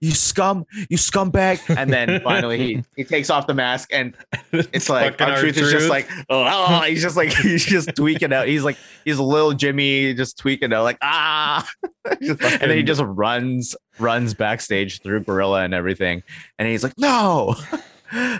[0.00, 4.14] "You scum, you scumbag!" And then finally he he takes off the mask, and
[4.52, 8.48] it's like R Truth is just like, oh, he's just like he's just tweaking out.
[8.48, 11.68] He's like he's a little Jimmy, just tweaking out, like ah,
[12.04, 16.22] and then he just runs runs backstage through Gorilla and everything,
[16.58, 17.54] and he's like, no,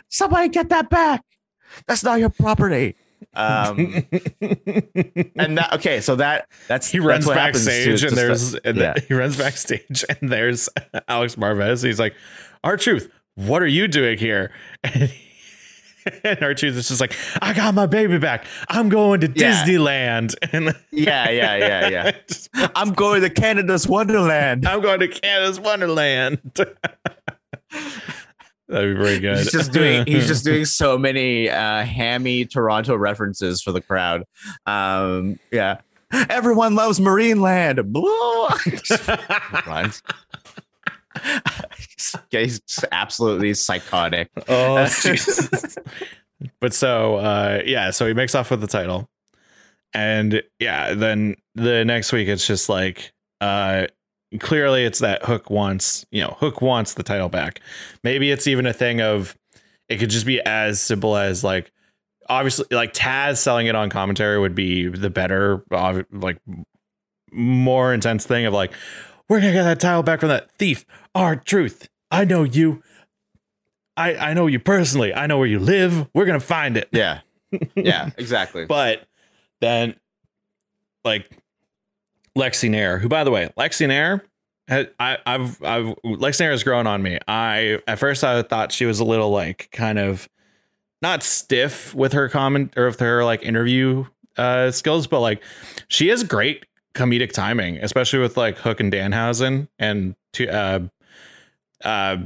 [0.09, 1.22] somebody get that back.
[1.87, 2.96] That's not your property.
[3.35, 4.05] Um,
[5.37, 8.95] and that okay, so that that's he runs to- backstage and there's and yeah.
[9.07, 10.69] he runs backstage and there's
[11.09, 11.85] Alex Marvez.
[11.85, 12.15] He's like,
[12.65, 14.51] "R Truth, what are you doing here?"
[16.25, 18.47] And, R Truth is just like, "I got my baby back.
[18.71, 19.63] I'm going to Yeah.
[19.65, 22.11] Disneyland." And yeah, yeah, yeah, yeah.
[22.29, 24.67] just- I'm going to Canada's Wonderland.
[24.67, 26.41] I'm going to Canada's Wonderland.
[28.69, 29.39] That'd be very good.
[29.39, 34.25] He's just doing he's just doing so many uh hammy Toronto references for the crowd.
[34.67, 35.79] Um yeah.
[36.13, 37.77] Everyone loves Marineland.
[38.83, 39.09] Just
[39.67, 40.03] runs.
[42.31, 42.61] yeah, he's
[42.93, 44.31] absolutely psychotic.
[44.49, 45.79] oh Jesus.
[46.61, 49.09] but so uh yeah, so he makes off with the title.
[49.95, 53.87] And yeah, then the next week it's just like uh
[54.41, 57.61] clearly it's that Hook wants, you know, Hook wants the title back.
[58.05, 59.37] Maybe it's even a thing of
[59.88, 61.73] it could just be as simple as like
[62.29, 65.64] obviously like Taz selling it on commentary would be the better
[66.12, 66.38] like
[67.33, 68.73] more intense thing of like
[69.29, 72.83] we're gonna get that title back from that thief R Truth i know you
[73.97, 77.21] i i know you personally i know where you live we're gonna find it Yeah.
[77.75, 78.67] Yeah, exactly.
[78.69, 79.05] but
[79.61, 79.95] then
[81.05, 81.31] like
[82.38, 84.22] lexi nair who by the way lexi nair
[84.70, 84.87] I,
[85.24, 87.18] I've, I've, Lexi Nair has grown on me.
[87.27, 90.29] I, at first, I thought she was a little like kind of
[91.01, 94.05] not stiff with her comment or with her like interview
[94.37, 95.42] uh, skills, but like
[95.88, 100.81] she has great comedic timing, especially with like Hook and Danhausen and to, uh,
[101.85, 102.18] uh,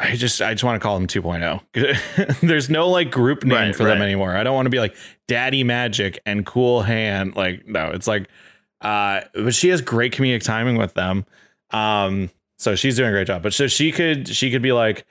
[0.00, 2.40] I just I just want to call them 2.0.
[2.40, 4.36] There's no like group name Right, for them anymore.
[4.36, 4.96] I don't want to be like
[5.28, 7.36] Daddy Magic and Cool Hand.
[7.36, 8.28] Like no, it's like
[8.84, 11.26] uh but she has great comedic timing with them.
[11.70, 13.42] Um so she's doing a great job.
[13.42, 15.04] But so she could she could be like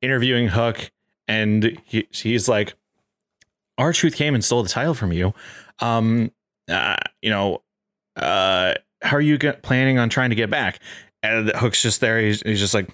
[0.00, 0.90] interviewing Hook
[1.26, 2.74] and he, he's like
[3.78, 5.34] our truth came and stole the title from you.
[5.80, 6.30] Um
[6.68, 7.62] uh, you know
[8.16, 10.78] uh how are you get, planning on trying to get back?
[11.22, 12.20] And Hook's just there.
[12.20, 12.88] He's, he's just like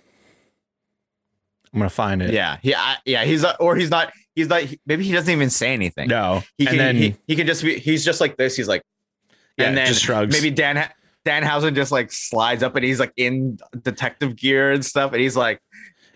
[1.72, 2.32] I'm gonna find it.
[2.62, 4.62] yeah, I, yeah, he's not, or he's not, he's not.
[4.86, 6.08] Maybe he doesn't even say anything.
[6.08, 6.42] No.
[6.58, 7.78] he and can, then he, he can just be.
[7.78, 8.56] He's just like this.
[8.56, 8.82] He's like,
[9.60, 10.32] yeah, and then just shrugs.
[10.32, 10.92] maybe Dan Ha-
[11.26, 15.36] Danhausen just like slides up and he's like in detective gear and stuff, and he's
[15.36, 15.60] like,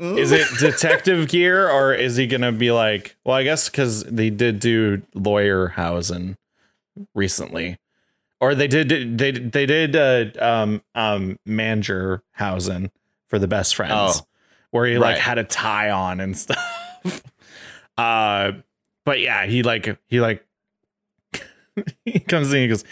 [0.01, 3.17] "Mm." is it detective gear or is he gonna be like?
[3.25, 6.37] Well, I guess because they did do lawyer Hausen
[7.15, 7.79] recently,
[8.41, 12.91] or they did they they did uh, um um manager Hausen
[13.29, 14.27] for the best friends, Oh,
[14.71, 16.59] where he like had a tie on and stuff.
[17.99, 18.53] uh,
[19.05, 20.45] but yeah, he like he like
[22.05, 22.63] he comes in.
[22.63, 22.85] He goes,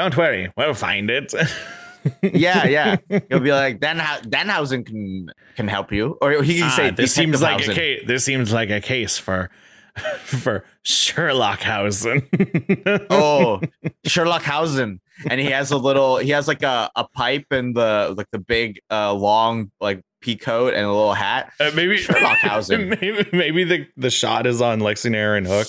[0.00, 1.34] "Don't worry, we'll find it."
[2.22, 2.96] yeah, yeah.
[3.28, 7.12] He'll be like, Dan Danhausen can can help you, or he can Ah, say, this
[7.12, 8.02] seems like a case.
[8.06, 9.50] This seems like a case for
[10.24, 12.26] for Sherlock Hausen.
[13.10, 13.60] oh
[14.06, 16.16] Sherlock Hausen, and he has a little.
[16.16, 20.36] He has like a, a pipe and the like the big uh long like pea
[20.36, 21.52] coat and a little hat.
[21.60, 22.88] Uh, maybe Sherlock Hausen.
[22.88, 25.68] Maybe, maybe the the shot is on Lexi Nair and Hook,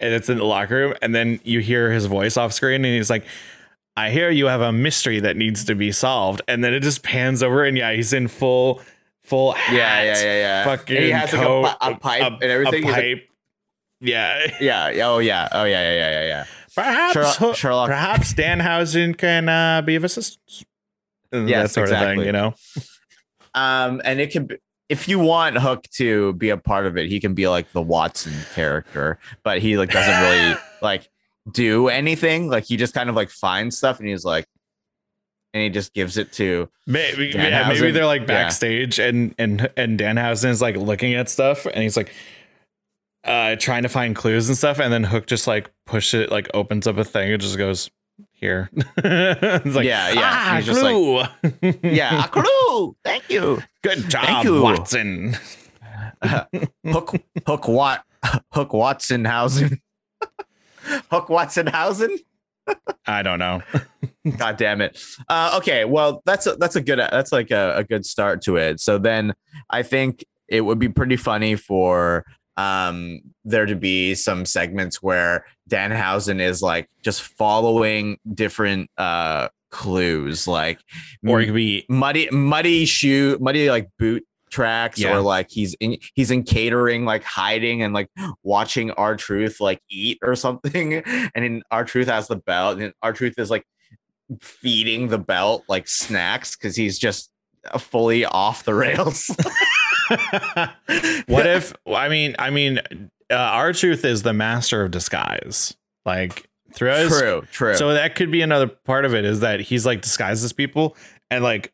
[0.00, 2.92] and it's in the locker room, and then you hear his voice off screen, and
[2.96, 3.24] he's like.
[3.96, 7.02] I hear you have a mystery that needs to be solved, and then it just
[7.02, 8.80] pans over, and yeah, he's in full,
[9.22, 10.64] full hat, Yeah, yeah, yeah, yeah.
[10.64, 12.82] fucking and he has like a, coat, a pipe a- and everything.
[12.84, 13.28] He's like,
[14.00, 19.48] yeah, yeah, oh yeah, oh yeah, yeah, yeah, yeah, perhaps Sherlock, Sherlock perhaps Danhausen can
[19.48, 20.64] uh, be of assistance.
[21.32, 22.16] And that Yes, sort of exactly.
[22.24, 22.54] thing, you know.
[23.54, 24.56] Um, and it can be
[24.88, 27.80] if you want Hook to be a part of it, he can be like the
[27.82, 31.08] Watson character, but he like doesn't really like
[31.52, 32.48] do anything.
[32.48, 34.46] Like he just kind of like finds stuff and he's like,
[35.52, 38.26] and he just gives it to Maybe, yeah, maybe they're like yeah.
[38.26, 42.12] backstage and and and Danhausen is like looking at stuff and he's like
[43.24, 46.48] uh trying to find clues and stuff and then Hook just like push it like
[46.54, 47.90] opens up a thing and just goes
[48.32, 48.70] here.
[48.96, 50.20] it's like Yeah, yeah.
[50.22, 52.96] ah, He's just like- yeah, a clue.
[53.04, 54.62] Thank you, good job, Thank you.
[54.62, 55.36] Watson.
[56.86, 58.04] Hook Hook Wat
[58.52, 59.80] Hook Watsonhausen.
[61.10, 62.18] Hook Watsonhausen.
[63.06, 63.62] I don't know.
[64.36, 65.02] God damn it.
[65.28, 68.56] Uh, okay, well that's a, that's a good that's like a, a good start to
[68.56, 68.80] it.
[68.80, 69.34] So then
[69.70, 72.24] I think it would be pretty funny for
[72.56, 80.48] um there to be some segments where Danhausen is like just following different uh clues
[80.48, 80.80] like
[81.26, 85.16] or it could be muddy muddy shoe muddy like boot tracks Yeah.
[85.16, 88.08] or like he's in he's in catering like hiding and like
[88.42, 90.94] watching R Truth like eat or something
[91.34, 93.64] and in R Truth has the belt and R Truth is like
[94.40, 97.30] feeding the belt like snacks because he's just
[97.70, 99.30] uh, fully off the rails
[101.26, 102.78] what if I mean I mean
[103.30, 105.76] uh, R Truth is the master of disguise.
[106.04, 109.60] Like throughout his true true So that could be another part of it is that
[109.60, 110.96] he's like disguises people
[111.30, 111.72] and like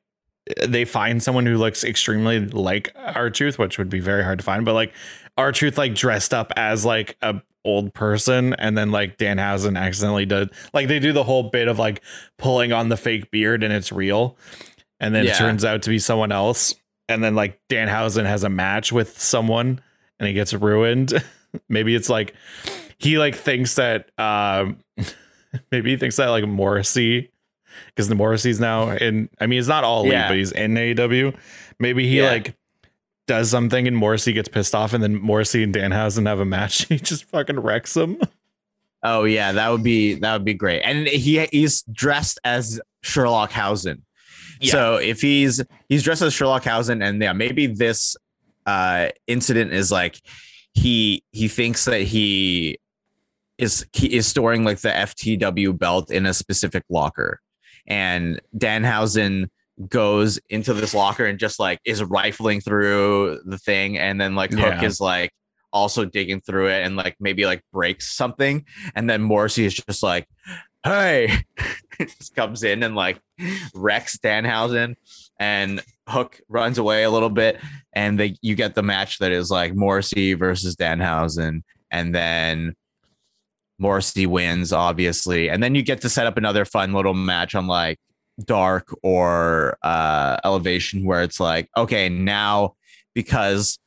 [0.66, 4.44] they find someone who looks extremely like R Truth, which would be very hard to
[4.44, 4.92] find, but like
[5.36, 9.76] R Truth like dressed up as like a old person and then like Dan Danhausen
[9.76, 12.00] accidentally did like they do the whole bit of like
[12.38, 14.38] pulling on the fake beard and it's real
[15.00, 16.76] and then it turns out to be someone else
[17.08, 19.80] and then like Danhausen has a match with someone
[20.18, 21.12] and he gets ruined.
[21.68, 22.34] Maybe it's like
[22.98, 24.78] he like thinks that um
[25.70, 27.30] maybe he thinks that like Morrissey
[27.88, 30.28] because the Morrissey's now in I mean it's not all Yeah.
[30.28, 31.36] but he's in AEW
[31.78, 32.30] maybe he Yeah.
[32.30, 32.54] like
[33.26, 36.86] does something and Morrissey gets pissed off and then Morrissey and Danhausen have a match.
[36.88, 38.18] He just fucking wrecks him.
[39.02, 40.82] Oh yeah that would be that would be great.
[40.82, 44.02] And he he's dressed as sherlock hausen
[44.60, 44.72] Yeah.
[44.72, 48.16] So if he's he's dressed as Sherlock Hausen, and yeah, maybe this
[48.64, 50.18] uh incident is like
[50.72, 52.78] he he thinks that he
[53.58, 57.40] is he is storing like the FTW belt in a specific locker,
[57.86, 59.48] and Danhausen
[59.88, 64.50] goes into this locker and just like is rifling through the thing, and then like
[64.52, 64.84] Hook Yeah.
[64.84, 65.32] is like
[65.72, 70.02] also digging through it and like maybe like breaks something, and then Morrissey is just
[70.02, 70.26] like,
[70.84, 71.38] hey,
[71.98, 73.20] just comes in and like
[73.74, 74.94] wrecks Danhausen
[75.38, 77.58] and Hook runs away a little bit
[77.92, 82.74] and they you get the match that is like Morrissey versus Danhausen and then
[83.78, 87.66] Morrissey wins obviously and then you get to set up another fun little match on
[87.66, 87.98] like
[88.44, 92.74] Dark or uh Elevation where it's like okay now
[93.14, 93.78] because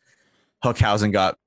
[0.63, 1.38] Hookhausen got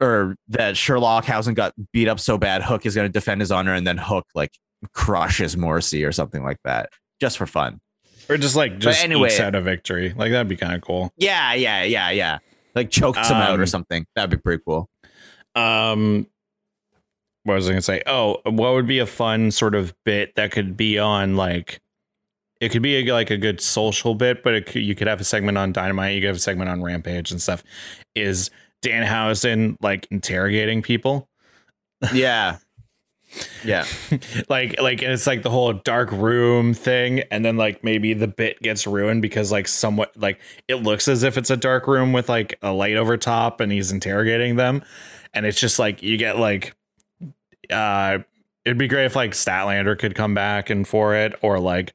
[0.00, 3.52] or that Sherlock Hausen got beat up so bad Hook is going to defend his
[3.52, 4.50] honor and then Hook like
[4.92, 7.80] crushes Morrissey or something like that just for fun.
[8.28, 11.12] or just like just anyway- ekes out a victory like that'd be kind of cool
[11.16, 12.38] Yeah, yeah, yeah, yeah.
[12.74, 14.04] Like chokes him out or Um, something.
[14.16, 14.88] That'd be pretty cool.
[15.54, 16.26] um
[17.44, 20.50] what was i gonna say oh what would be a fun sort of bit that
[20.50, 21.80] could be on like
[22.60, 25.20] it could be a, like a good social bit but it could, you could have
[25.20, 27.62] a segment on dynamite you could have a segment on rampage and stuff
[28.14, 28.50] is
[28.82, 31.28] danhausen like interrogating people
[32.12, 32.58] Yeah.
[33.64, 33.84] Yeah.
[34.48, 38.60] like like it's like the whole dark room thing and then like maybe the bit
[38.62, 42.28] gets ruined because like somewhat like it looks as if it's a dark room with
[42.28, 44.84] like a light over top and he's interrogating them
[45.32, 46.76] and it's just like you get like
[47.70, 48.18] uh
[48.64, 51.94] it'd be great if like statlander could come back and for it or like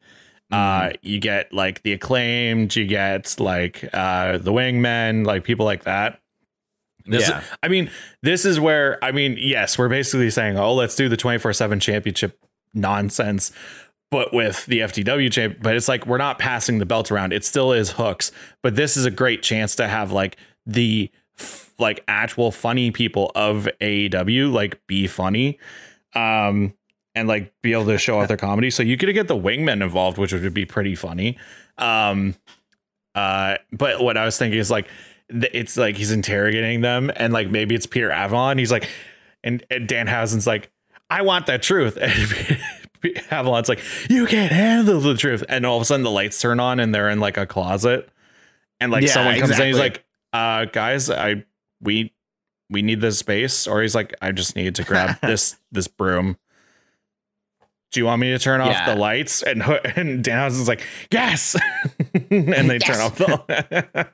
[0.51, 5.84] uh you get like the acclaimed you get like uh the wingmen like people like
[5.84, 6.19] that
[7.05, 7.43] this Yeah.
[7.63, 7.89] I mean,
[8.21, 12.39] this is where I mean, yes, we're basically saying, oh, let's do the 24/7 championship
[12.73, 13.51] nonsense,
[14.12, 17.34] but with the FTW champ, but it's like we're not passing the belt around.
[17.34, 21.73] It still is hooks, but this is a great chance to have like the f-
[21.80, 25.60] like actual funny people of AEW like be funny.
[26.13, 26.73] Um
[27.15, 28.69] and like be able to show off their comedy.
[28.69, 31.38] So you could get the wingmen involved, which would be pretty funny.
[31.78, 32.36] Um
[33.15, 34.88] uh but what I was thinking is like
[35.30, 38.58] it's like he's interrogating them and like maybe it's Peter Avalon.
[38.58, 38.89] He's like,
[39.43, 40.71] and, and Danhausen's like,
[41.10, 41.97] I want the truth.
[43.02, 45.41] And Avalon's like, you can't handle the truth.
[45.47, 48.10] And all of a sudden the lights turn on and they're in like a closet.
[48.82, 51.45] And like Yeah, someone comes in, he's like, uh, guys, I
[51.81, 52.13] we
[52.69, 53.67] we need this space.
[53.67, 56.37] Or he's like, I just need to grab this this broom.
[57.91, 58.93] Do you want me to turn off Yeah.
[58.93, 59.41] the lights?
[59.41, 61.55] And Ho- and Danhausen's like, yes.
[62.29, 64.07] and they turn off the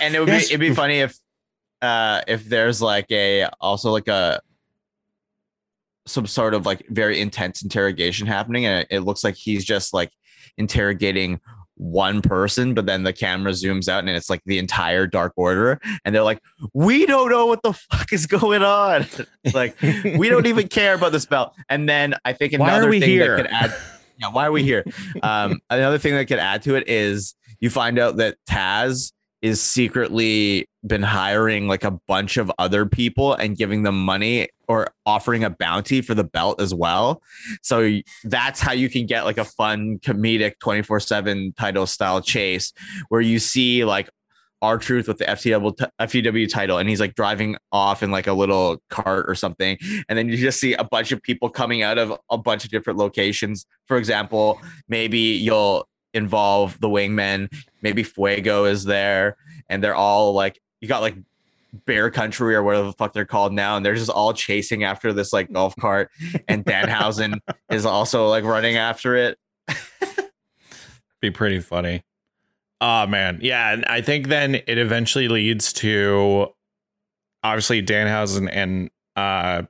[0.00, 0.48] And it would Yes.
[0.48, 1.18] be it'd be funny if
[1.82, 4.40] uh if there's like a also like a
[6.06, 9.92] some sort of like very intense interrogation happening and it, it looks like he's just
[9.92, 10.10] like
[10.58, 11.40] interrogating
[11.76, 15.80] one person but then the camera zooms out and it's like the entire dark order
[16.04, 16.40] and they're like
[16.74, 19.06] we don't know what the fuck is going on.
[19.52, 23.08] Like we don't even care about this belt and then i think another we thing
[23.10, 23.36] here?
[23.36, 23.74] that could add
[24.18, 24.84] yeah why are we here?
[25.22, 29.12] Um another thing that could add to it is you find out that taz
[29.42, 34.88] is secretly been hiring like a bunch of other people and giving them money or
[35.04, 37.22] offering a bounty for the belt as well.
[37.60, 42.72] So that's how you can get like a fun comedic 24/7 title style chase
[43.10, 44.08] where you see like
[44.62, 48.32] R Truth with the FTW FTW title, and he's like driving off in like a
[48.32, 49.76] little cart or something,
[50.08, 52.70] and then you just see a bunch of people coming out of a bunch of
[52.70, 53.66] different locations.
[53.88, 54.58] For example,
[54.88, 57.52] maybe you'll involve the wingmen,
[57.82, 59.36] maybe Fuego is there,
[59.68, 61.16] and they're all like you got like
[61.86, 65.12] bear country or whatever the fuck they're called now and they're just all chasing after
[65.12, 66.10] this like golf cart
[66.48, 67.38] and danhausen
[67.70, 69.38] is also like running after it.
[71.20, 72.02] Be pretty funny.
[72.80, 73.38] Oh man.
[73.40, 76.48] Yeah and i think then it eventually leads to
[77.42, 79.62] obviously danhausen and uh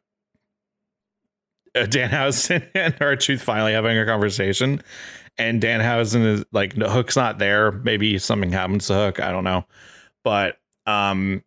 [1.77, 4.83] danhausen and R-Truth finally having a conversation
[5.39, 7.73] and danhausen is like hook's not there.
[7.73, 9.21] Maybe something happens to hook.
[9.21, 9.65] I don't know.
[10.25, 11.43] But um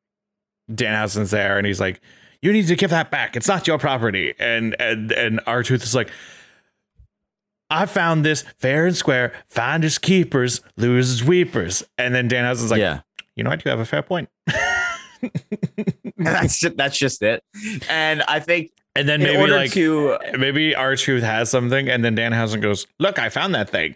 [0.71, 2.01] Danhausen's there and he's like,
[2.41, 3.35] You need to give that back.
[3.35, 4.33] It's not your property.
[4.39, 6.11] And and and R-Truth is like,
[7.69, 11.83] I found this fair and square, finders keepers, losers weepers.
[11.97, 13.01] And then Danhausen's like, yeah
[13.35, 14.29] you know what, you have a fair point.
[16.17, 17.43] that's just, that's just it
[17.89, 22.61] and i think and then maybe like to maybe R-Truth has something, and then Danhausen
[22.61, 23.95] goes, Look, I found that thing.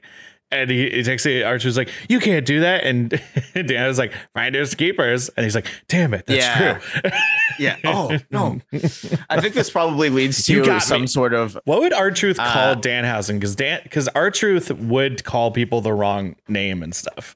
[0.51, 2.83] And he, he takes it, R-Truth's like, You can't do that.
[2.83, 3.09] And
[3.53, 5.29] Danhausen's like, Finders keepers.
[5.29, 6.79] And he's like, Damn it, that's Yeah.
[6.79, 7.11] true.
[7.59, 8.57] yeah oh no
[9.29, 11.07] i think this probably leads to some me.
[11.07, 13.33] sort of What would R Truth call Uh, Danhausen?
[13.35, 17.35] Because Dan, because R Truth would call people the wrong name and stuff.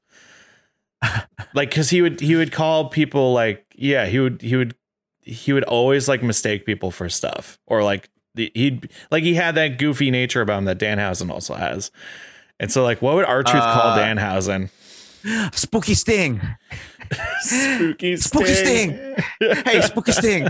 [1.54, 4.76] like, because he would he would call people like yeah he would he would
[5.22, 9.56] he would always like mistake people for stuff or like the, he'd like he had
[9.56, 11.92] that goofy nature about him that Danhausen also has.
[12.64, 14.70] And so like, what would R Truth call Uh, Danhausen?
[15.54, 16.40] spooky sting
[17.42, 19.16] Spooky Spooky Sting.
[19.40, 20.48] hey spooky sting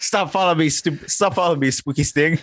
[0.00, 2.38] stop following me stu- stop following me spooky sting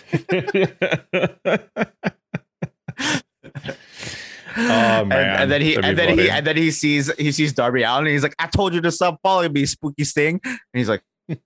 [4.56, 5.12] Oh man!
[5.12, 7.82] and, and then he and be then he and then he sees he sees Darby
[7.82, 10.40] Allin and he's like, I told you to stop following me, spooky sting.
[10.44, 11.02] And he's like,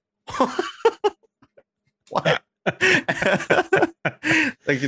[2.10, 2.42] What?
[4.66, 4.80] like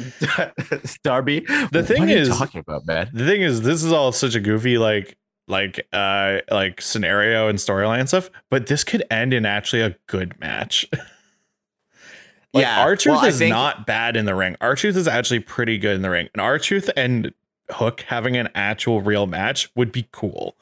[1.02, 1.40] Darby.
[1.72, 3.10] The thing is- talking about, man.
[3.12, 5.16] the thing is this is all such a goofy like
[5.48, 10.38] like uh like scenario and storyline stuff but this could end in actually a good
[10.38, 10.86] match
[12.54, 15.08] like Yeah, R Truth well, is think- not bad in the ring R Truth is
[15.08, 17.32] actually pretty good in the ring and R Truth and
[17.70, 20.56] hook having an actual real match would be cool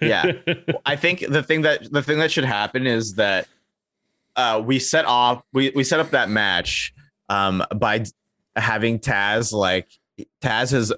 [0.00, 0.32] Yeah.
[0.86, 3.48] I think the thing that the thing that should happen is that
[4.36, 6.94] uh, we set off we we set up that match
[7.28, 8.04] um, by
[8.54, 9.88] having Taz like
[10.42, 10.92] Taz has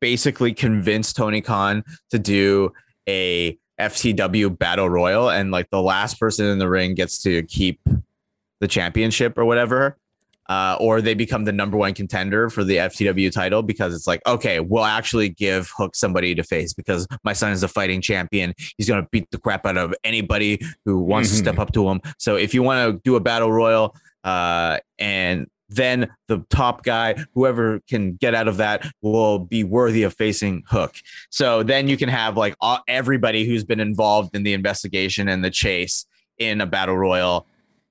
[0.00, 2.72] basically convinced Tony Khan to do
[3.08, 7.80] a FTW battle royal and like the last person in the ring gets to keep
[8.60, 9.98] the championship or whatever
[10.48, 14.20] uh, or they become the number one contender for the FTW title because it's like,
[14.26, 18.52] okay, we'll actually give Hook somebody to face because my son is a fighting champion.
[18.76, 21.38] He's going to beat the crap out of anybody who wants to Mhm.
[21.38, 22.00] step up to him.
[22.18, 27.14] So if you want to do a battle royal, uh, and then the top guy,
[27.32, 30.94] whoever can get out of that, will be worthy of facing Hook.
[31.30, 35.42] So then you can have like all, everybody who's been involved in the investigation and
[35.42, 36.06] the chase
[36.38, 37.46] in a battle royal,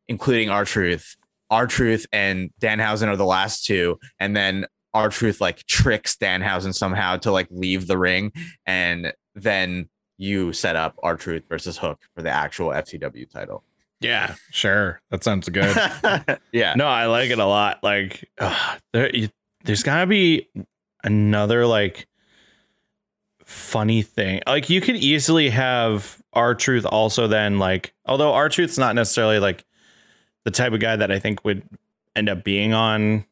[0.08, 1.18] including R Truth.
[1.50, 6.74] R Truth and Danhausen are the last two, and then R Truth like tricks Danhausen
[6.74, 8.32] somehow to like leave the ring,
[8.66, 13.64] and then you set up R Truth versus Hook for the actual FTW title.
[14.00, 15.02] yeah sure.
[15.10, 15.76] That sounds good.
[16.52, 17.80] Yeah, no i like it a lot.
[17.84, 19.30] Like uh, there you,
[19.64, 20.48] there's gotta be
[21.04, 22.08] another like
[23.46, 24.41] funny thing.
[24.48, 29.39] Like you could easily have R Truth also then like although R Truth's not necessarily
[29.39, 29.66] like
[30.44, 31.64] the type of guy that i think would
[32.16, 33.26] end up being on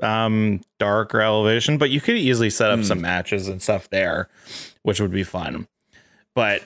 [0.00, 2.84] um dark or elevation but you could easily set up Hmm.
[2.84, 4.28] some matches and stuff there
[4.82, 5.66] which would be fun.
[6.34, 6.64] But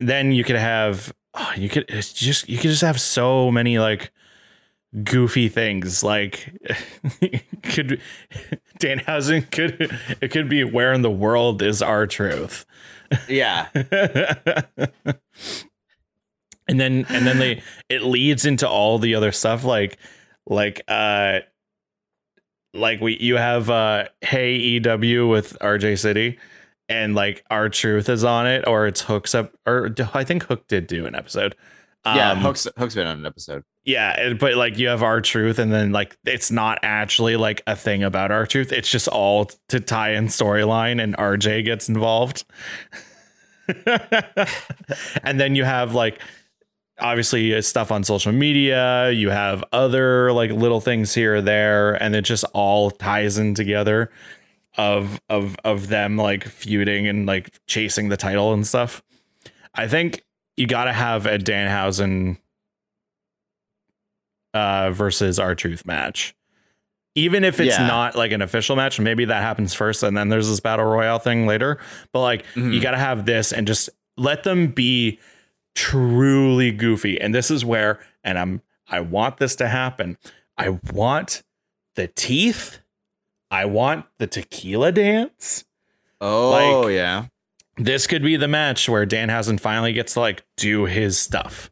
[0.00, 3.78] then you could have oh, you could it's just you could just have so many
[3.78, 4.10] like
[5.04, 6.50] goofy things like
[7.62, 8.00] could
[8.80, 12.64] Danhausen could it could be where in the world is R Truth?
[13.28, 13.66] Yeah,
[16.70, 19.98] and then and then they it leads into all the other stuff like
[20.46, 21.40] like uh
[22.72, 26.38] like we you have uh hey ew with rj city
[26.88, 30.66] and like R Truth is on it or it's hooks up or i think hook
[30.68, 31.54] did do an episode
[32.06, 32.30] yeah.
[32.30, 33.62] Um, Hook's Hook's been on an episode.
[33.84, 37.76] yeah but like you have R Truth and then like it's not actually like a
[37.76, 42.44] thing about R Truth it's just all to tie in storyline and rj gets involved
[45.22, 46.20] and then you have like
[47.00, 51.94] obviously uh, stuff on social media you have other like little things here or there
[52.02, 54.10] and it just all ties in together
[54.78, 59.02] of of of them like feuding and like chasing the title and stuff
[59.74, 60.24] I think
[60.56, 62.38] you got to have a Danhausen
[64.54, 66.34] uh, versus R Truth match.
[67.14, 67.86] Even if it's Yeah.
[67.86, 71.18] not like an official match, maybe that happens first and then there's this battle royale
[71.18, 71.78] thing later.
[72.12, 72.82] But like you Mhm.
[72.82, 75.18] got to have this and just let them be
[75.74, 77.20] truly goofy.
[77.20, 80.18] And this is where, and I'm, I want this to happen.
[80.58, 81.42] I want
[81.96, 82.78] the teeth.
[83.50, 85.64] I want the tequila dance.
[86.20, 87.26] Oh Like- yeah.
[87.76, 91.70] This could be the match where Danhausen finally gets to like do his stuff.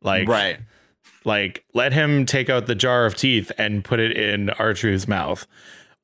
[0.00, 0.60] Like, right.
[1.24, 5.08] like let him take out the jar of teeth and put it in R Truth's
[5.08, 5.44] mouth.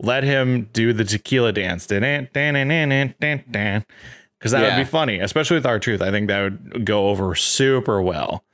[0.00, 1.86] Let him do the tequila dance.
[4.44, 4.76] Because that Yeah.
[4.76, 6.02] would be funny, especially with R Truth.
[6.02, 8.44] I think that would go over super well.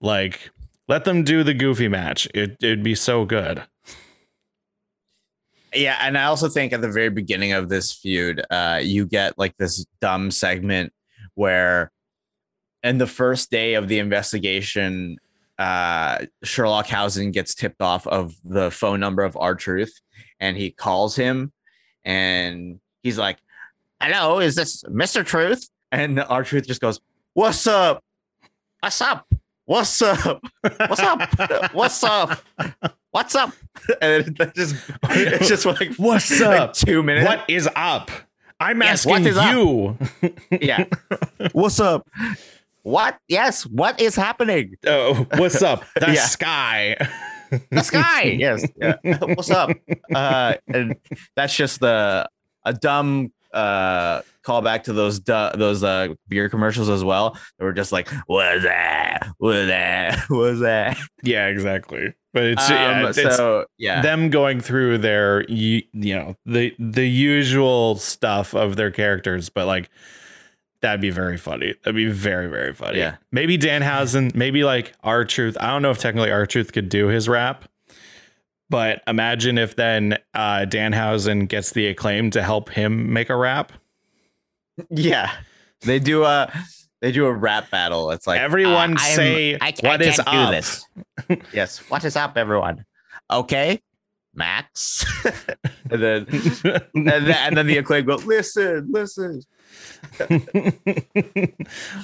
[0.00, 0.50] Like,
[0.88, 2.26] let them do the goofy match.
[2.34, 3.62] It, it'd be so good.
[5.72, 9.38] Yeah, and I also think at the very beginning of this feud, uh, you get
[9.38, 10.92] like this dumb segment
[11.34, 11.92] where,
[12.82, 15.16] in the first day of the investigation,
[15.60, 19.92] uh, Sherlock Hausen gets tipped off of the phone number of R Truth,
[20.40, 21.52] and he calls him,
[22.04, 23.38] and he's like,
[24.00, 27.00] "Hello, is this Mister Truth?" And R Truth just goes,
[27.34, 28.02] "What's up?
[28.80, 29.26] What's up?
[29.66, 30.42] What's up?
[30.62, 31.72] What's up?
[31.74, 32.40] What's up?
[33.10, 33.52] What's up?"
[34.00, 36.72] And that just it's just like What's like up?
[36.74, 37.26] two minutes.
[37.26, 38.10] What is up?
[38.58, 39.52] I'm Yes, asking what is up?
[39.54, 39.98] you.
[40.60, 40.84] Yeah.
[41.52, 42.06] What's up?
[42.82, 43.18] What?
[43.28, 43.64] Yes.
[43.64, 44.76] What is happening?
[44.86, 45.84] Oh, what's up?
[46.00, 46.26] The Yeah.
[46.26, 46.96] sky.
[47.70, 48.22] The sky.
[48.38, 48.64] yes.
[48.76, 48.96] Yeah.
[49.34, 49.70] What's up?
[50.14, 50.94] Uh, and
[51.34, 52.28] that's just the
[52.64, 57.36] a dumb uh call back to those du- those uh beer commercials as well.
[57.58, 59.28] They were just like, "What's that?
[59.38, 60.18] What's that?
[60.28, 62.14] What's that?" Yeah, exactly.
[62.32, 66.74] But it's, Um, yeah, it's so yeah, them going through their you, you know the
[66.78, 69.90] the usual stuff of their characters, but like
[70.80, 71.74] that'd be very funny.
[71.82, 72.98] That'd be very very funny.
[72.98, 73.16] Yeah.
[73.32, 75.56] maybe Danhausen, maybe like R Truth.
[75.60, 77.64] I don't know if technically R Truth could do his rap,
[78.70, 83.72] but imagine if then uh, Danhausen gets the acclaim to help him make a rap.
[84.88, 85.30] yeah.
[85.82, 86.52] They do a
[87.00, 88.10] they do a rap battle.
[88.10, 90.50] It's like Everyone uh, say I, what I is can't up.
[90.50, 90.86] this.
[91.52, 92.84] yes, what is up, everyone?
[93.30, 93.80] Okay,
[94.34, 95.06] Max.
[95.90, 96.26] and then
[96.94, 99.42] and then, and then the acclaim go, listen, listen.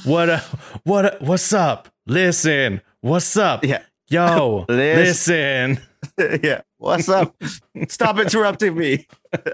[0.04, 0.40] what uh,
[0.84, 1.88] what uh, what's up?
[2.06, 3.64] Listen, what's up?
[3.64, 3.82] Yeah.
[4.08, 5.80] Yo, Lis- listen.
[6.42, 7.34] yeah, what's up?
[7.88, 9.06] Stop interrupting me.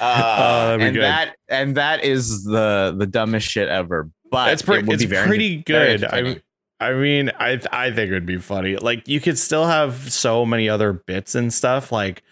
[0.00, 1.02] Uh, that'd and good.
[1.04, 4.10] that and that is the the dumbest shit ever.
[4.30, 4.86] But It's pretty.
[4.90, 6.04] it It's very- pretty good.
[6.04, 6.40] I.
[6.80, 8.76] I mean, I I think it would be funny.
[8.76, 11.92] Like you could still have so many other bits and stuff.
[11.92, 12.22] Like,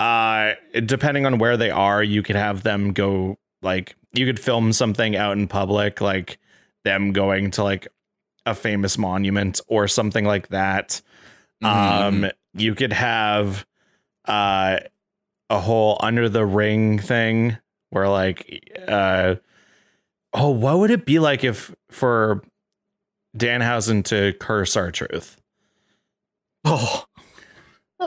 [0.00, 0.54] uh,
[0.84, 3.38] depending on where they are, you could have them go.
[3.62, 6.38] Like you could film something out in public, like
[6.84, 7.86] them going to like
[8.46, 11.00] a famous monument or something like that.
[11.62, 11.68] Mhm.
[11.68, 13.64] Um, you could have
[14.26, 14.78] uh
[15.50, 17.56] a whole under the ring thing
[17.90, 19.36] where like uh
[20.34, 22.42] oh, what would it be like if for
[23.36, 25.36] Danhausen to curse R Truth?
[26.64, 27.04] Oh,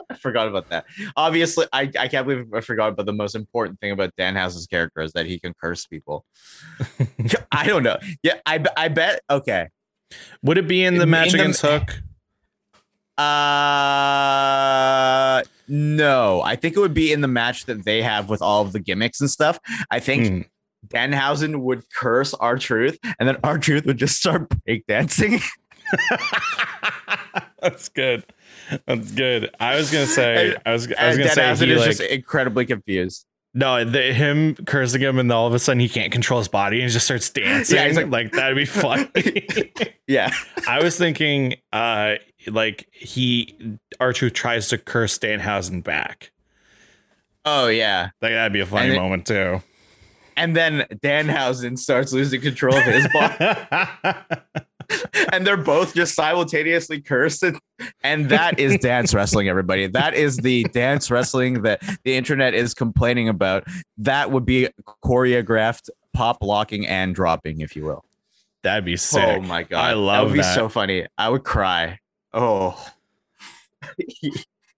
[0.10, 0.86] I forgot about that.
[1.16, 5.02] Obviously, I, I can't believe I forgot about the most important thing about Danhausen's character
[5.02, 6.26] is that he can curse people.
[7.52, 7.98] I don't know.
[8.24, 9.22] Yeah, I, I bet.
[9.30, 9.70] Okay.
[10.44, 12.02] Would it be in the In- match in the- against Hook?
[13.96, 18.62] Uh, no, I think it would be in the match that they have with all
[18.62, 19.60] of the gimmicks and stuff.
[19.90, 20.42] I think Hmm.
[20.96, 25.42] Danhausen would curse R Truth, and then R Truth would just start breakdancing.
[27.62, 28.24] That's good.
[28.86, 29.50] That's good.
[29.60, 30.56] I was gonna say.
[30.66, 30.92] I was.
[30.94, 33.26] I was gonna say Danhausen he is like just incredibly confused.
[33.56, 33.84] No.
[33.84, 36.88] The, him cursing him, and all of a sudden he can't control his body and
[36.90, 37.80] he just starts dancing.
[37.84, 39.74] he's like, like- that'd be funny.
[40.08, 40.32] Yeah.
[40.68, 42.16] I was thinking, uh,
[42.48, 43.58] like he
[44.14, 46.32] truth tries to curse Danhausen back.
[47.44, 48.10] Oh yeah.
[48.22, 49.62] Like that'd be a funny it- moment too.
[50.38, 53.56] And then Danhausen starts losing control of his body.
[55.32, 57.60] and they're both just simultaneously cursing.
[58.04, 59.88] And that is dance wrestling, everybody.
[59.88, 63.66] That is the dance wrestling that the internet is complaining about.
[63.98, 64.70] That would be
[65.04, 68.06] choreographed pop locking and dropping, if you will.
[68.64, 69.24] That'd be sick.
[69.24, 69.80] Oh my god.
[69.80, 71.06] I love that would be so funny.
[71.18, 72.00] I would cry.
[72.34, 72.84] Oh.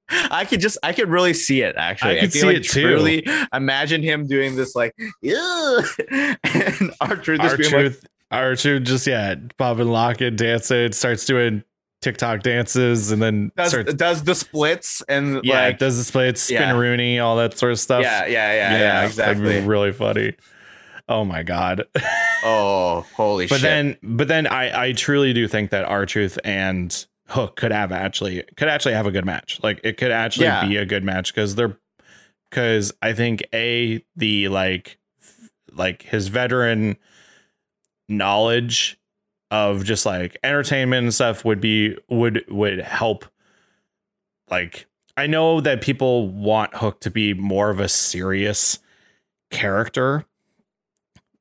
[0.09, 2.17] I could just I could really see it actually.
[2.17, 2.81] I could feel see like it too.
[2.81, 5.79] truly imagine him doing this like yeah
[6.43, 11.63] and R Truth Our being like, truth, truth, just yeah, popping, locking, dancing, starts doing
[12.01, 16.37] TikTok dances, and then does, starts does the splits and yeah, like does the split,
[16.37, 16.77] spin Yeah.
[16.77, 18.03] Rooney, all that sort of stuff.
[18.03, 19.61] yeah, yeah, yeah, yeah, that'd exactly.
[19.61, 20.33] be really funny.
[21.09, 21.83] oh my god.
[22.43, 23.63] Oh, holy but shit!
[23.63, 27.91] then but then I I truly do think that R Truth and Hook could have
[27.91, 29.59] actually could actually have a good match.
[29.63, 30.63] Like it could actually Yeah.
[30.67, 31.75] be a good match because they're
[32.51, 34.99] because I think a the like
[35.73, 36.97] like his veteran
[38.09, 38.97] knowledge
[39.51, 43.25] of just like entertainment and stuff would be would would help.
[44.49, 44.85] Like
[45.15, 48.79] I know that people want Hook to be more of a serious
[49.51, 50.25] character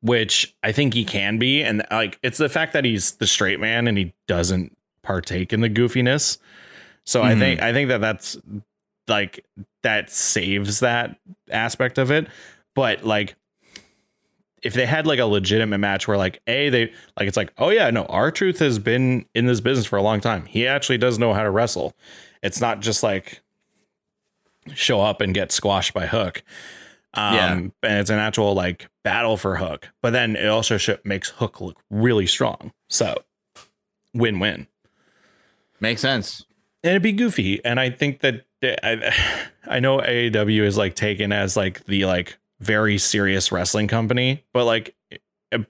[0.02, 1.64] which I think he can be.
[1.64, 5.62] And like it's the fact that he's the straight man and he doesn't partake in
[5.62, 6.38] the goofiness.
[7.04, 7.38] So I Mhm.
[7.38, 8.36] think I think that that's
[9.08, 9.44] like
[9.82, 11.18] that saves that
[11.50, 12.28] aspect of it.
[12.74, 13.34] But like
[14.66, 17.70] if they had like a legitimate match where like a they like it's like oh
[17.70, 20.44] yeah no R Truth has been in this business for a long time.
[20.46, 21.94] He actually does know how to wrestle.
[22.42, 23.40] It's not just like
[24.74, 26.42] show up and get squashed by hook.
[27.14, 27.52] Um Yeah.
[27.52, 29.88] and it's an actual like battle for hook.
[30.02, 32.72] But then it also sh- makes hook look really strong.
[32.88, 33.14] So
[34.14, 34.66] win-win.
[35.80, 36.44] Makes sense.
[36.82, 37.64] and it'd be goofy.
[37.64, 39.12] And i think that I,
[39.66, 44.64] I know aew is like taken as like the like very serious wrestling company but
[44.64, 44.94] like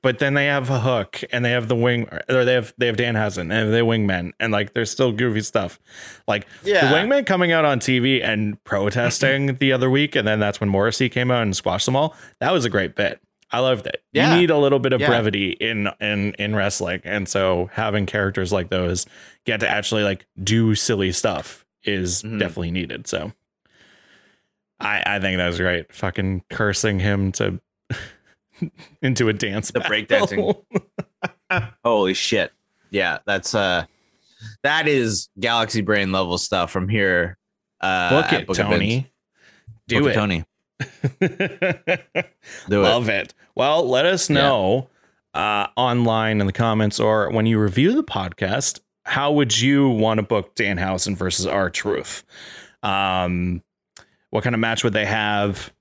[0.02, 2.86] but then they have a hook and they have the wing or they have they
[2.86, 5.78] have Danhausen and they have wingmen and like there's still goofy stuff
[6.26, 6.88] like Yeah.
[6.90, 10.68] the wingman coming out on tv and protesting the other week and then that's when
[10.70, 13.20] morrissey came out and squashed them all that was a great bit
[13.50, 14.34] i loved it Yeah.
[14.34, 15.08] you need a little bit of Yeah.
[15.08, 19.06] brevity in in in wrestling and so having characters like those
[19.44, 22.38] get to actually like do silly stuff is Mhm.
[22.40, 23.06] definitely needed.
[23.06, 23.32] So
[24.80, 25.92] I I think that was great.
[25.92, 27.60] Fucking cursing him to
[29.02, 29.70] into a dance.
[29.70, 30.62] The breakdancing.
[31.84, 32.52] Holy shit.
[32.90, 33.84] Yeah, that's uh
[34.62, 37.38] that is galaxy brain level stuff from here.
[37.80, 38.56] Uh Book it, Book.
[38.56, 39.10] Tony.
[39.88, 40.14] Do Book it.
[40.14, 40.44] Tony.
[42.68, 42.88] Do it.
[42.88, 43.34] Love it.
[43.54, 44.88] Well, let us know
[45.36, 50.18] uh, online in the comments or when you review the podcast, how would you want
[50.18, 52.24] to book Danhausen versus R Truth?
[52.82, 53.62] Um,
[54.36, 55.72] what kind of match would they have?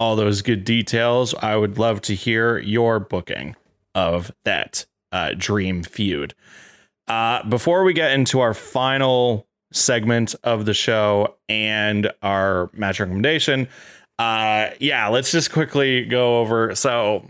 [0.00, 1.32] All those good details.
[1.32, 3.54] I would love to hear your booking
[3.94, 6.34] of that uh, dream feud.
[7.06, 13.68] Uh, before we get into our final segment of the show and our match recommendation,
[14.18, 16.74] uh, yeah, let's just quickly go over.
[16.74, 17.24] So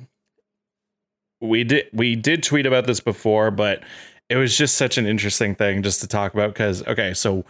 [1.43, 3.83] we did we did tweet about this before, but
[4.31, 7.45] it was just such an interesting thing just to talk about because okay, so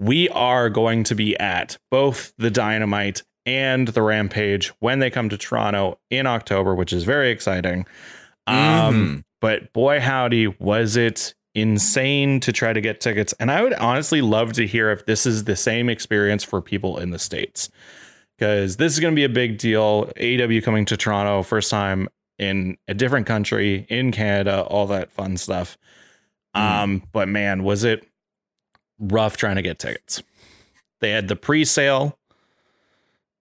[0.00, 5.28] we are going to be at both the Dynamite and the Rampage when they come
[5.28, 7.86] to Toronto in October, which is very exciting.
[8.46, 9.24] Um, Mhm.
[9.40, 13.34] but boy howdy, was it insane to try to get tickets.
[13.40, 16.96] And I would honestly love to hear if this is the same experience for people
[16.98, 17.68] in the States.
[18.38, 20.10] Because this is going to be a big deal.
[20.18, 25.36] AW coming to Toronto, first time in a different country, in Canada, all that fun
[25.36, 25.76] stuff.
[26.56, 26.60] Mhm.
[26.60, 28.06] Um, but man, was it
[29.00, 30.22] rough trying to get tickets.
[31.00, 32.18] They had the pre-sale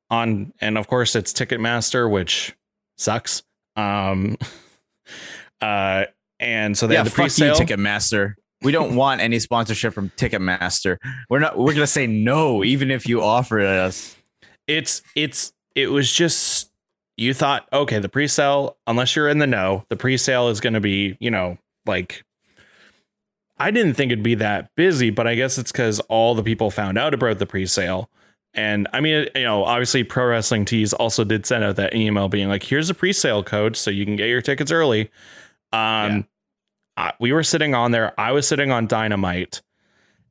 [0.10, 2.56] on and of course it's Ticketmaster, which
[2.98, 3.44] sucks.
[3.76, 4.38] Um
[5.62, 6.06] uh
[6.40, 7.56] and so they yeah, had the pre-sale.
[7.56, 8.36] Ticketmaster.
[8.62, 10.98] We don't want any sponsorship from Ticketmaster.
[11.30, 11.58] We're not.
[11.58, 14.18] We're gonna say no, even if you offer it us.
[14.68, 16.70] it's it's it was just
[17.18, 20.80] you thought okay the pre-sale unless you're in the know the pre-sale is going to
[20.80, 22.24] be you know like
[23.60, 26.72] i didn't think it'd be that busy but i guess it's because all the people
[26.72, 28.10] found out about the pre-sale
[28.54, 32.28] and i mean you know obviously pro wrestling tees also did send out that email
[32.30, 35.10] being like here's a pre-sale code so you can get your tickets early
[35.74, 36.26] um
[36.98, 39.62] I- we were sitting on there i was sitting on dynamite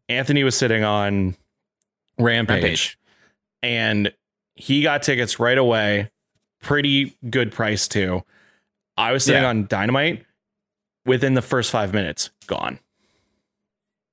[0.08, 1.36] anthony was sitting on
[2.18, 2.98] rampage Rampage.
[3.62, 4.12] and
[4.60, 6.10] he got tickets right away.
[6.60, 8.24] Pretty good price too.
[8.96, 9.50] I was sitting Yeah.
[9.50, 10.24] on Dynamite
[11.06, 12.80] within the first five minutes, gone.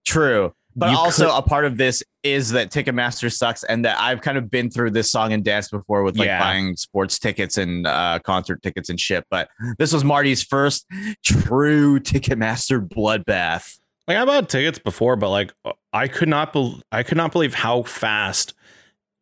[0.05, 0.53] True.
[0.77, 4.19] But You also could- a part of this is that Ticketmaster sucks, and that I've
[4.21, 6.39] kind of been through this song and dance before with like Yeah.
[6.39, 9.25] buying sports tickets and uh, concert tickets and shit.
[9.29, 10.85] But this was Marty's first
[11.23, 13.79] true Ticketmaster bloodbath.
[14.07, 15.53] Like I bought tickets before, but like
[15.93, 18.53] I could not bel I could not believe how fast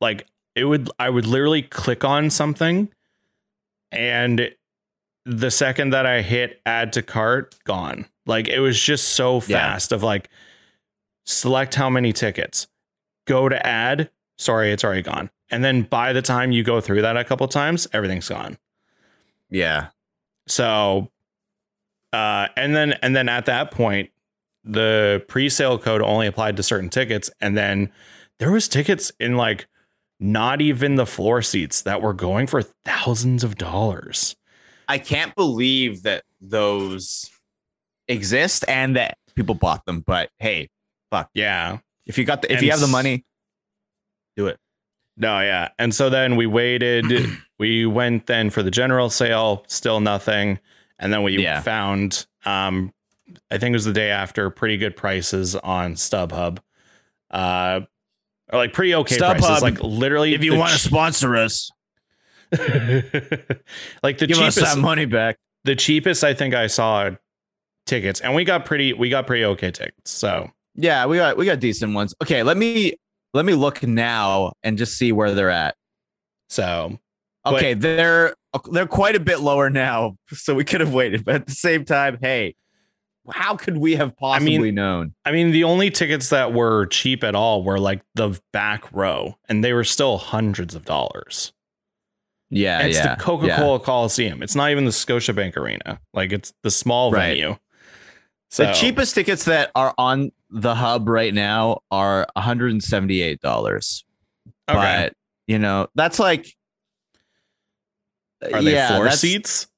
[0.02, 0.26] like
[0.56, 2.90] it would I would literally click on something
[3.92, 4.50] and
[5.26, 8.08] the second that I hit add to cart, gone.
[8.26, 9.60] Like it was just so Yeah.
[9.60, 10.30] fast of like
[11.26, 12.68] select how many tickets,
[13.26, 15.30] go to add, sorry, it's already gone.
[15.50, 18.58] And then by the time you go through that a couple times, everything's gone.
[19.50, 19.88] Yeah.
[20.48, 21.10] So
[22.12, 24.10] uh and then and then at that point
[24.64, 27.92] the pre-sale code only applied to certain tickets and then
[28.40, 29.68] there was tickets in like
[30.20, 34.36] not even the floor seats that were going for thousands of dollars.
[34.88, 37.30] I can't believe that those
[38.08, 40.02] exist and that people bought them.
[40.02, 40.70] But hey,
[41.34, 41.78] Yeah.
[42.06, 43.24] if you got the if And you have the money,
[44.36, 44.60] do it.
[45.16, 45.70] No, yeah.
[45.78, 47.06] And so then we waited.
[47.60, 50.60] we went then for the general sale, still nothing.
[51.00, 51.62] And then we Yeah.
[51.62, 52.94] found um
[53.50, 56.58] I think it was the day after pretty good prices on StubHub.
[57.32, 57.82] Uh
[58.52, 59.62] or like pretty okay StubHub, prices.
[59.64, 61.72] Like literally If you want to ch- sponsor us,
[62.52, 65.38] like the give us cheapest that money back.
[65.64, 67.12] the cheapest I think I saw
[67.86, 70.12] tickets and we got pretty we got pretty okay tickets.
[70.12, 72.14] So Yeah, we got we got decent ones.
[72.22, 72.94] Okay, let me
[73.34, 75.76] let me look now and just see where they're at.
[76.50, 77.00] so
[77.44, 78.36] But- Okay, they're
[78.72, 81.26] they're quite a bit lower now, so we could have waited.
[81.26, 82.56] But at the same time, hey,
[83.32, 85.16] how could we have possibly known?
[85.26, 89.36] I mean, the only tickets that were cheap at all were like the back row,
[89.50, 91.52] and they were still hundreds of dollars.
[92.52, 94.44] Yeah, And it's yeah, the Coca Cola Coliseum.
[94.44, 96.00] It's not even the Scotiabank Arena.
[96.14, 97.30] Like it's the small Right.
[97.30, 97.56] venue.
[98.52, 103.44] So The cheapest tickets that are on the hub right now are $178.
[103.44, 104.04] Okay.
[104.68, 105.14] But
[105.48, 106.48] you know, that's like
[108.54, 109.68] Are they yeah, floor seats?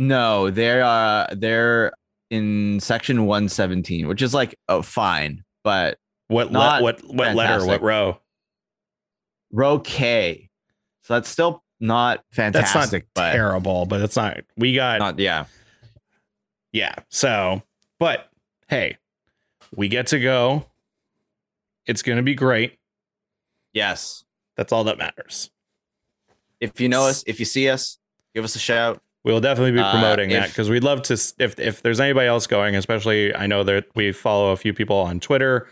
[0.00, 1.92] No, they're uh they're
[2.30, 5.98] in section 117, which is like oh fine, but
[6.28, 7.66] What le- what what letter?
[7.66, 8.20] What row?
[9.50, 10.48] row K.
[11.02, 12.52] So that's still not fantastic.
[12.62, 14.38] That's fantastic, not but terrible, but it's not.
[14.56, 15.46] We got not yeah.
[16.70, 16.94] yeah.
[17.08, 17.62] So,
[17.98, 18.28] but
[18.68, 18.98] hey,
[19.74, 20.66] we get to go.
[21.86, 22.78] It's gonna be great.
[23.72, 24.24] Yes.
[24.56, 25.50] That's all that matters.
[26.60, 27.98] If you know us, if you see us,
[28.34, 29.00] give us a shout.
[29.24, 31.14] We'll definitely be Uh, promoting that because we'd love to.
[31.38, 34.96] If if there's anybody else going, especially I know that we follow a few people
[34.96, 35.68] on Twitter,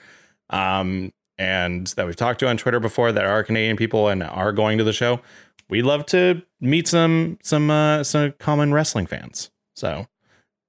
[0.51, 4.53] um, and that we've talked to on Twitter before that are Canadian people and are
[4.53, 5.21] going to the show.
[5.69, 9.51] We'd love to meet some some uh, some common wrestling fans.
[9.75, 10.07] So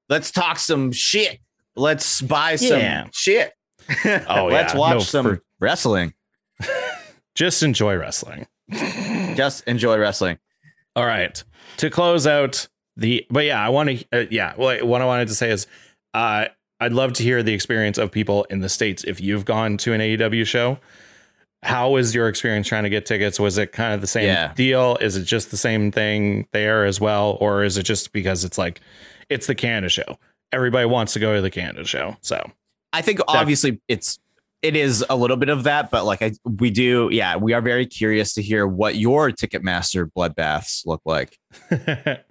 [0.10, 1.40] Let's talk some shit.
[1.78, 3.08] Let's buy some Yeah.
[3.14, 3.54] shit.
[4.28, 4.80] Oh, Let's yeah.
[4.80, 6.14] watch No, some for- wrestling.
[7.36, 8.48] just enjoy wrestling.
[9.36, 10.40] Just enjoy wrestling.
[10.96, 11.42] All right.
[11.78, 12.68] To close out
[12.98, 15.68] the, but yeah, I want to, uh, yeah, well, what I wanted to say is,
[16.14, 16.48] uh,
[16.80, 19.04] I'd love to hear the experience of people in the States.
[19.06, 20.80] If you've gone to an AEW show,
[21.64, 23.40] how was your experience trying to get tickets?
[23.40, 24.54] Was it kind of the same Yeah.
[24.54, 24.98] deal?
[25.00, 27.38] Is it just the same thing there as well?
[27.40, 28.82] Or is it just because it's like,
[29.30, 30.18] it's the Canada show?
[30.52, 32.18] Everybody wants to go to the Canada show.
[32.22, 32.52] So,
[32.94, 34.20] I think obviously it's
[34.62, 37.62] it is a little bit of that, but like I we do, yeah, we are
[37.62, 41.38] very curious to hear what your Ticketmaster bloodbaths look like.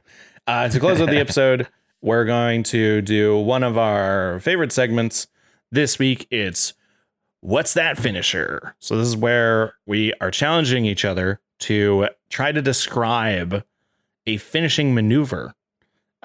[0.46, 1.68] uh, to close out the episode,
[2.02, 5.28] we're going to do one of our favorite segments.
[5.72, 6.74] This week, it's
[7.40, 8.76] What's That Finisher?
[8.78, 13.64] So, this is where we are challenging each other to try to describe
[14.26, 15.54] a finishing maneuver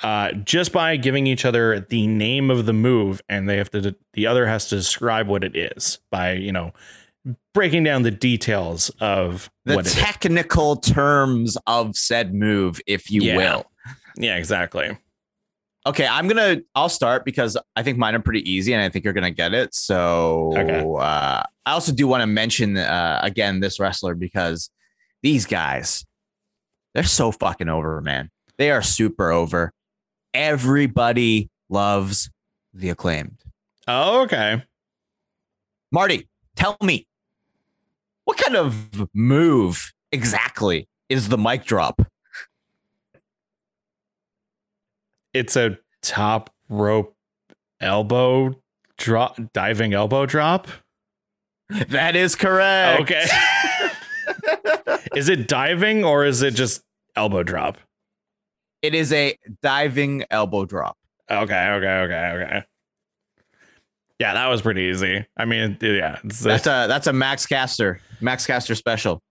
[0.03, 3.95] uh, just by giving each other the name of the move, and they have to,
[4.13, 6.71] the other has to describe what it is by, you know,
[7.53, 9.95] breaking down the details of The what it is.
[9.95, 13.35] technical terms of said move, if you Yeah.
[13.35, 13.71] will.
[14.17, 14.97] Yeah, exactly.
[15.85, 16.57] Okay, I'm gonna.
[16.75, 19.53] I'll start because I think mine are pretty easy, and I think you're gonna get
[19.55, 19.73] it.
[19.73, 20.79] So, Okay.
[20.79, 24.69] uh, I also do want to mention uh, again this wrestler because
[25.23, 26.05] these guys,
[26.93, 28.29] they're so fucking over, man.
[28.59, 29.73] They are super over.
[30.33, 32.29] Everybody loves
[32.73, 33.37] the acclaimed.
[33.87, 34.63] Oh, okay.
[35.91, 37.05] Marty, tell me,
[38.25, 42.01] what kind of move exactly is the mic drop?
[45.33, 47.15] it's a top rope
[47.79, 48.53] elbow
[48.97, 50.67] drop diving elbow drop
[51.69, 53.01] That is correct.
[53.03, 53.25] okay
[55.15, 56.83] is it diving or is it just
[57.15, 57.77] elbow drop
[58.81, 60.97] It is a diving elbow drop.
[61.29, 62.63] okay okay okay okay
[64.19, 68.01] yeah that was pretty easy i mean yeah it's, That's a that's a Max Caster,
[68.21, 69.21] Max Caster special.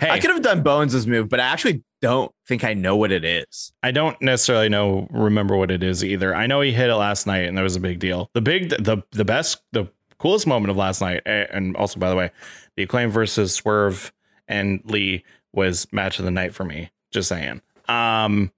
[0.00, 3.12] hey I could have done Bones' move, but I actually don't think I know what
[3.12, 3.72] it is.
[3.82, 6.34] I don't necessarily know remember what it is either.
[6.34, 8.30] I know he hit it last night and that was a big deal.
[8.34, 9.86] The big the the best the
[10.18, 12.30] coolest moment of last night and also by the way,
[12.76, 14.12] the acclaim versus Swerve
[14.48, 16.90] and Lee was match of the night for me.
[17.10, 17.60] Just saying.
[17.88, 18.50] Um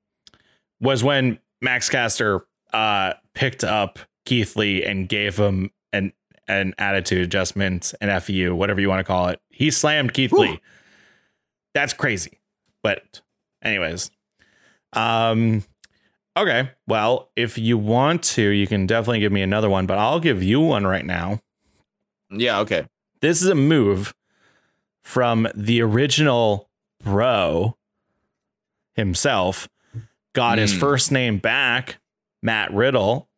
[0.83, 6.13] was when Max Caster uh picked up Keith Lee and gave him an
[6.49, 9.41] an attitude adjustment, an FU, whatever you want to call it.
[9.49, 10.41] He slammed Keith Whew.
[10.41, 10.61] Lee.
[11.73, 12.41] That's crazy.
[12.83, 13.23] But
[13.63, 14.11] anyways,
[14.93, 15.65] um
[16.37, 16.71] okay.
[16.87, 20.43] Well, if you want to, you can definitely give me another one, but I'll give
[20.43, 21.41] you one right now.
[22.31, 22.87] Yeah, okay.
[23.21, 24.15] This is a move
[25.03, 26.71] from the original
[27.03, 27.77] bro
[28.95, 29.69] himself,
[30.35, 30.81] got his Mm.
[30.81, 31.99] first name back,
[32.43, 33.29] Matt Riddle.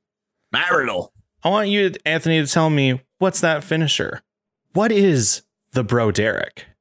[0.52, 1.12] Matt Riddle.
[1.42, 4.22] I want you, Anthony, to tell me what's that finisher?
[4.72, 5.42] What is
[5.72, 6.66] the Bro Derek?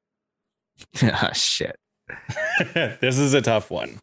[1.03, 1.79] Ah, shit.
[2.73, 3.99] this is a tough one.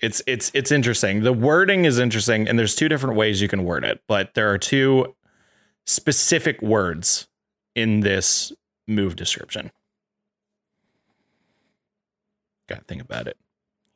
[0.00, 1.22] It's it's it's interesting.
[1.22, 4.50] The wording is interesting, and there's two different ways you can word it, but there
[4.52, 5.14] are two
[5.86, 7.26] specific words
[7.74, 8.52] in this
[8.86, 9.70] move description.
[12.68, 13.38] Gotta think about it.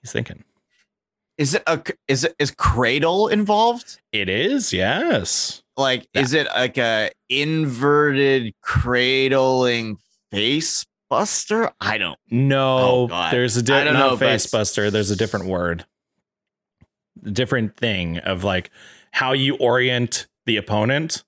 [0.09, 0.45] He's thinking.
[1.37, 4.01] Is it a is it is cradle involved?
[4.13, 5.63] It is, yes.
[5.77, 9.99] Like, is it like a inverted cradling
[10.33, 11.71] face buster?
[11.81, 12.19] I don't.
[12.31, 14.91] No, Oh, there's a di- don't know face that's- buster.
[14.91, 15.85] There's a different word,
[17.25, 18.71] a different thing of like
[19.13, 21.23] how you orient the opponent.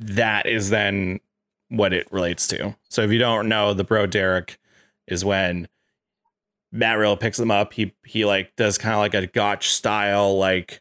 [0.00, 1.20] That is then
[1.68, 2.74] what it relates to.
[2.88, 4.58] So if you don't know, the bro Derek
[5.06, 5.68] is when
[6.72, 7.72] Matt Riddle picks them up.
[7.72, 10.80] He he like does kind of like a gotch style like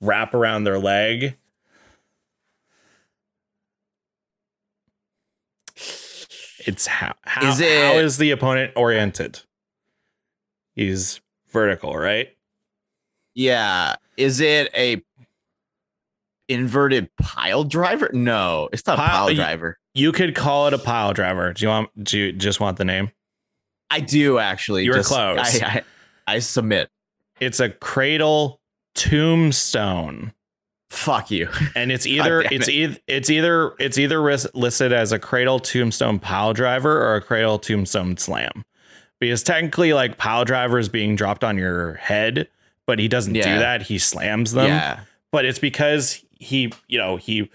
[0.00, 1.36] wrap around their leg.
[6.66, 9.40] It's how how Is it- how is the opponent oriented?
[10.74, 11.20] He's
[11.50, 12.36] vertical, right?
[13.34, 13.96] Yeah.
[14.16, 15.02] Is it a
[16.48, 18.10] inverted pile driver?
[18.12, 19.78] No, it's not Pile- pile you- driver.
[19.94, 21.52] You could call it a pile driver.
[21.52, 23.10] Do you want do you just want the name?
[23.90, 24.84] I do actually.
[24.84, 25.62] You were just- close.
[25.62, 25.82] I, I,
[26.34, 26.90] I submit.
[27.40, 28.60] It's a cradle
[28.94, 30.32] tombstone.
[30.90, 31.48] Fuck you.
[31.76, 32.72] and it's either it's it.
[32.72, 34.20] either it's either it's either
[34.54, 38.64] listed as a cradle tombstone pile driver or a cradle tombstone slam
[39.20, 42.48] because technically like pile driver is being dropped on your head
[42.86, 43.54] but he doesn't Yeah.
[43.54, 45.00] do that he slams them yeah.
[45.30, 47.48] but it's because he you know he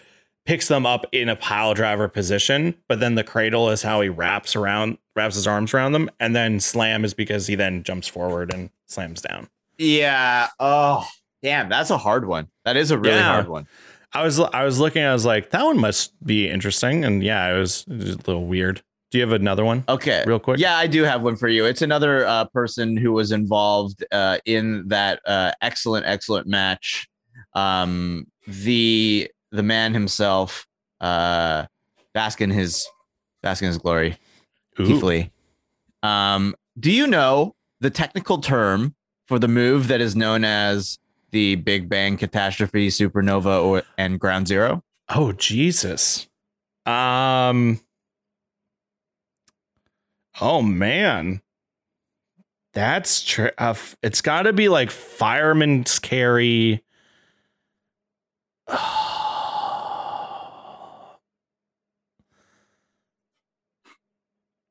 [0.46, 4.10] picks them up in a pile driver position but then the cradle is how he
[4.10, 8.08] wraps around wraps his arms around them and then slam is because he then jumps
[8.08, 10.48] forward and slams down Yeah.
[10.60, 11.06] Oh,
[11.44, 11.68] damn.
[11.70, 12.48] That's a hard one.
[12.64, 13.34] That is a really Yeah.
[13.34, 13.68] hard one.
[14.14, 15.04] I was I was looking.
[15.04, 18.18] I was like, that one must be interesting, and yeah, it was, it was a
[18.20, 18.82] little weird.
[19.12, 20.24] Do you have another one, Okay.
[20.26, 20.58] real quick?
[20.60, 21.66] Yeah, I do have one for you.
[21.66, 27.10] It's another uh, person who was involved uh, in that uh, excellent, excellent match.
[27.56, 30.68] Um, the the man himself,
[31.02, 31.66] uh,
[32.14, 32.88] bask in his
[33.42, 34.18] bask in his glory,
[34.80, 34.86] Ooh.
[34.86, 35.32] Keith Lee.
[36.04, 38.96] Um, do you know the technical term
[39.28, 41.00] for the move that is known as
[41.32, 44.84] the Big Bang Catastrophe Supernova or, and Ground Zero?
[45.10, 46.28] Oh Jesus.
[46.86, 47.80] Um.
[50.42, 51.42] Oh man.
[52.74, 53.52] That's true.
[53.58, 56.84] Uh, it's got to be like fireman's carry.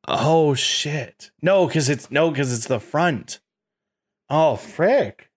[0.06, 1.30] Oh shit!
[1.42, 3.40] No, because it's no, because it's the front.
[4.28, 5.30] Oh frick!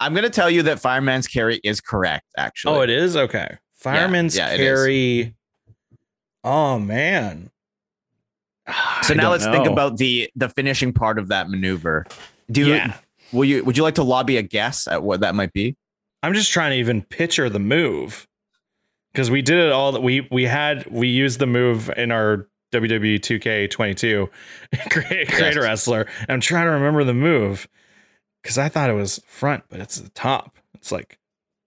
[0.00, 2.26] I'm gonna tell you that Fireman's Carry is correct.
[2.36, 3.58] Actually, Oh, it is okay.
[3.76, 4.56] Fireman's yeah, is.
[4.58, 5.34] carry.
[6.44, 7.50] Oh man.
[8.66, 12.04] Ah, So I now let's think about the the finishing part of that maneuver.
[12.50, 12.96] Do you, Yeah.
[13.32, 15.76] will you would you like to lobby a guess at what that might be?
[16.22, 18.26] I'm just trying to even picture the move
[19.12, 19.92] because we did it all.
[19.92, 24.28] That we we had we used the move in our WWE 2K22
[24.90, 25.56] great, great Yes.
[25.56, 26.06] wrestler.
[26.20, 27.68] And I'm trying to remember the move
[28.42, 30.56] because I thought it was front, but it's the top.
[30.74, 31.18] It's like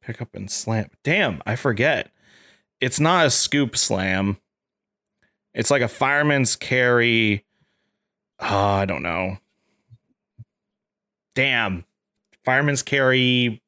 [0.02, 0.90] pick up and slam.
[1.04, 2.12] Damn, I forget.
[2.80, 4.38] It's not a scoop slam.
[5.54, 7.46] It's like a fireman's carry.
[8.40, 9.38] Oh, I don't know.
[11.36, 11.86] Damn.
[12.44, 13.62] Fireman's carry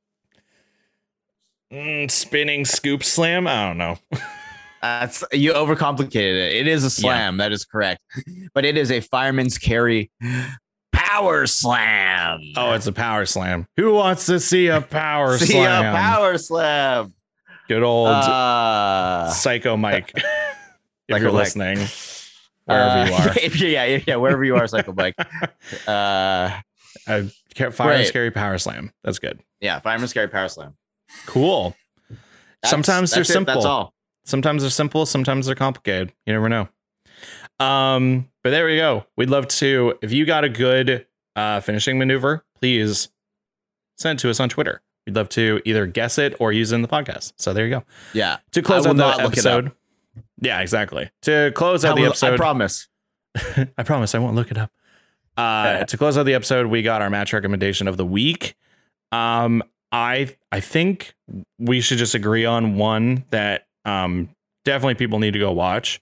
[1.72, 3.48] Mm, spinning scoop slam.
[3.48, 3.98] I don't know.
[4.84, 6.54] That's you overcomplicated it.
[6.58, 7.38] It is a slam.
[7.38, 8.02] That is correct,
[8.54, 10.12] but it is a fireman's carry
[10.92, 12.42] power slam.
[12.58, 13.66] Oh, it's a power slam.
[13.78, 15.86] Who wants to see a power See slam?
[15.86, 17.14] a power slam.
[17.70, 20.12] Good old Uh, Psycho Mike.
[20.16, 20.24] if
[21.10, 21.78] Psycho you're listening,
[22.66, 25.16] wherever you uh, are, if you- yeah, yeah, yeah, wherever you are, Psycho Mike.
[25.88, 26.60] Uh,
[27.08, 28.92] a ca- fireman's carry power slam.
[29.02, 29.40] That's good.
[29.62, 30.76] yeah, fireman's carry power slam.
[31.26, 31.74] Cool.
[32.10, 33.46] That's- Sometimes they're that's it.
[33.46, 33.66] That's simple.
[33.68, 33.93] all.
[34.26, 35.06] Sometimes they're simple.
[35.06, 36.14] Sometimes they're complicated.
[36.26, 36.70] You never know.
[37.60, 39.06] Um, but there we go.
[39.16, 39.98] We'd love to.
[40.02, 41.06] If you got a good
[41.36, 43.10] uh, finishing maneuver, please
[43.98, 44.82] send it to us on Twitter.
[45.06, 47.34] We'd love to either guess it or use it in the podcast.
[47.38, 47.84] So there you go.
[48.14, 48.38] Yeah.
[48.52, 49.72] To close I out the episode.
[50.40, 51.10] Yeah, exactly.
[51.24, 52.88] To close out I the episode, I promise.
[53.78, 54.72] I promise I won't look it up.
[55.36, 58.56] Uh, to close out the episode, we got our match recommendation of the week.
[59.12, 61.16] Um, I I think
[61.60, 64.30] we should just agree on one that um
[64.66, 66.02] definitely people need to go watch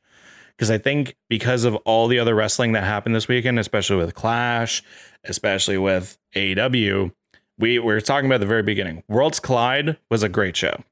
[0.61, 4.13] because I think because of all the other wrestling that happened this weekend, especially with
[4.13, 4.83] Clash,
[5.23, 7.11] especially with AEW,
[7.57, 9.03] we, we were talking about the very beginning.
[9.07, 10.83] Worlds Collide was a great show.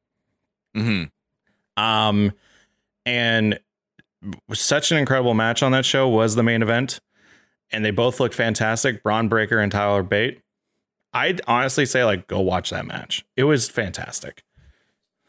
[0.75, 1.83] Mm-hmm.
[1.83, 2.33] Um,
[3.05, 3.59] and
[4.53, 6.99] such an incredible match on that show was the main event,
[7.71, 9.03] and they both looked fantastic.
[9.03, 10.41] Bron Breakker and Tyler Bate.
[11.13, 13.23] I'd honestly say like go watch that match.
[13.35, 14.43] It was fantastic.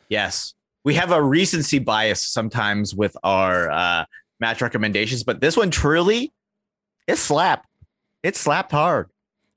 [0.08, 0.54] Yes.
[0.84, 4.04] We have a recency bias sometimes with our uh,
[4.40, 6.32] match recommendations, but this one truly
[7.06, 7.66] it slapped.
[8.22, 9.08] It slapped hard.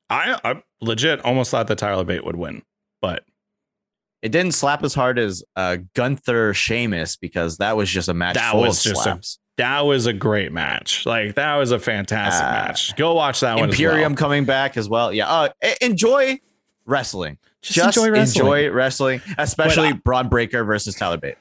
[0.10, 2.62] I, I legit almost thought that Tyler Bate would win,
[3.02, 3.24] but
[4.22, 8.36] It didn't slap as hard as uh, Gunther Sheamus because that was just a match
[8.36, 9.22] That was just a
[9.58, 11.06] that was a great match.
[11.06, 12.96] Like that was a fantastic Uh, match.
[12.96, 13.70] Go watch that one.
[13.70, 13.90] as well.
[13.90, 15.14] Imperium coming back as well.
[15.14, 15.30] Yeah.
[15.30, 15.50] Uh,
[15.82, 16.40] enjoy
[16.86, 17.38] wrestling.
[17.64, 18.46] Just, enjoy wrestling.
[18.46, 21.36] enjoy wrestling, especially But I- Bron Breakker versus Tyler Bate.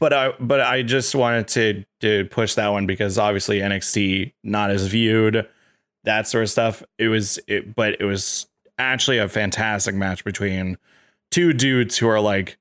[0.00, 4.70] But I but I just wanted to to push that one because obviously NXT not
[4.70, 5.46] as viewed,
[6.04, 6.82] that sort of stuff.
[6.98, 8.46] It was it, but it was
[8.78, 10.78] actually a fantastic match between
[11.32, 12.58] two dudes who are like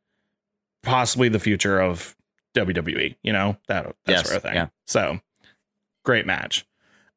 [0.84, 2.16] possibly the future of
[2.55, 3.16] WWE.
[3.24, 4.55] You know that that Yes, sort of thing.
[4.55, 4.68] yeah.
[4.88, 5.20] So
[6.03, 6.66] great match.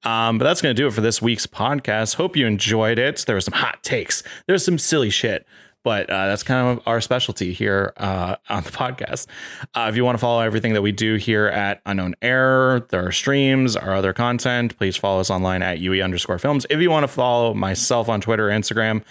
[0.02, 2.14] Um, but that's going to do it for this week's podcast.
[2.16, 3.24] Hope you enjoyed it.
[3.26, 4.22] There were some hot takes.
[4.46, 5.46] There's some silly shit,
[5.82, 9.26] but uh, that's kind of our specialty here uh, on the podcast.
[9.74, 13.06] Uh, if you want to follow everything that we do here at Unknown Error, there
[13.06, 16.66] are streams, our other content, please follow us online at UE underscore films.
[16.70, 19.02] If you want to follow myself on Twitter or Instagram,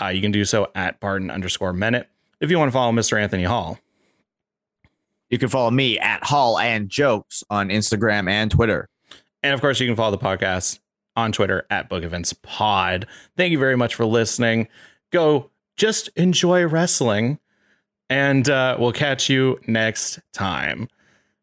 [0.00, 2.08] uh, you can do so at Barton underscore Minute.
[2.40, 3.20] If you want to follow Mr.
[3.20, 3.78] Anthony Hall,
[5.30, 8.88] You can follow me at Hall and Jokes on Instagram and Twitter.
[9.42, 10.78] And of course, you can follow the podcast
[11.16, 13.06] on Twitter at Book It Vince Pod.
[13.36, 14.68] Thank you very much for listening.
[15.12, 17.38] Go just enjoy wrestling,
[18.08, 20.88] and uh, we'll catch you next time.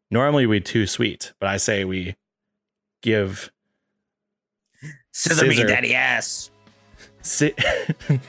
[0.09, 2.15] Normally, we too sweet, but I say we
[3.01, 3.51] give.
[5.13, 6.51] Scissor me, daddy ass.
[7.21, 7.53] Si-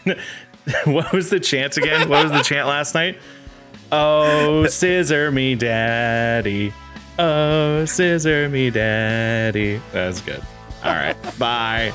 [0.85, 2.09] what was the chant again?
[2.09, 3.19] What was the chant last night?
[3.91, 6.73] Oh, scissor me, daddy.
[7.19, 9.81] Oh, scissor me, daddy.
[9.93, 10.43] That's good.
[10.85, 11.17] All right.
[11.39, 11.93] Bye.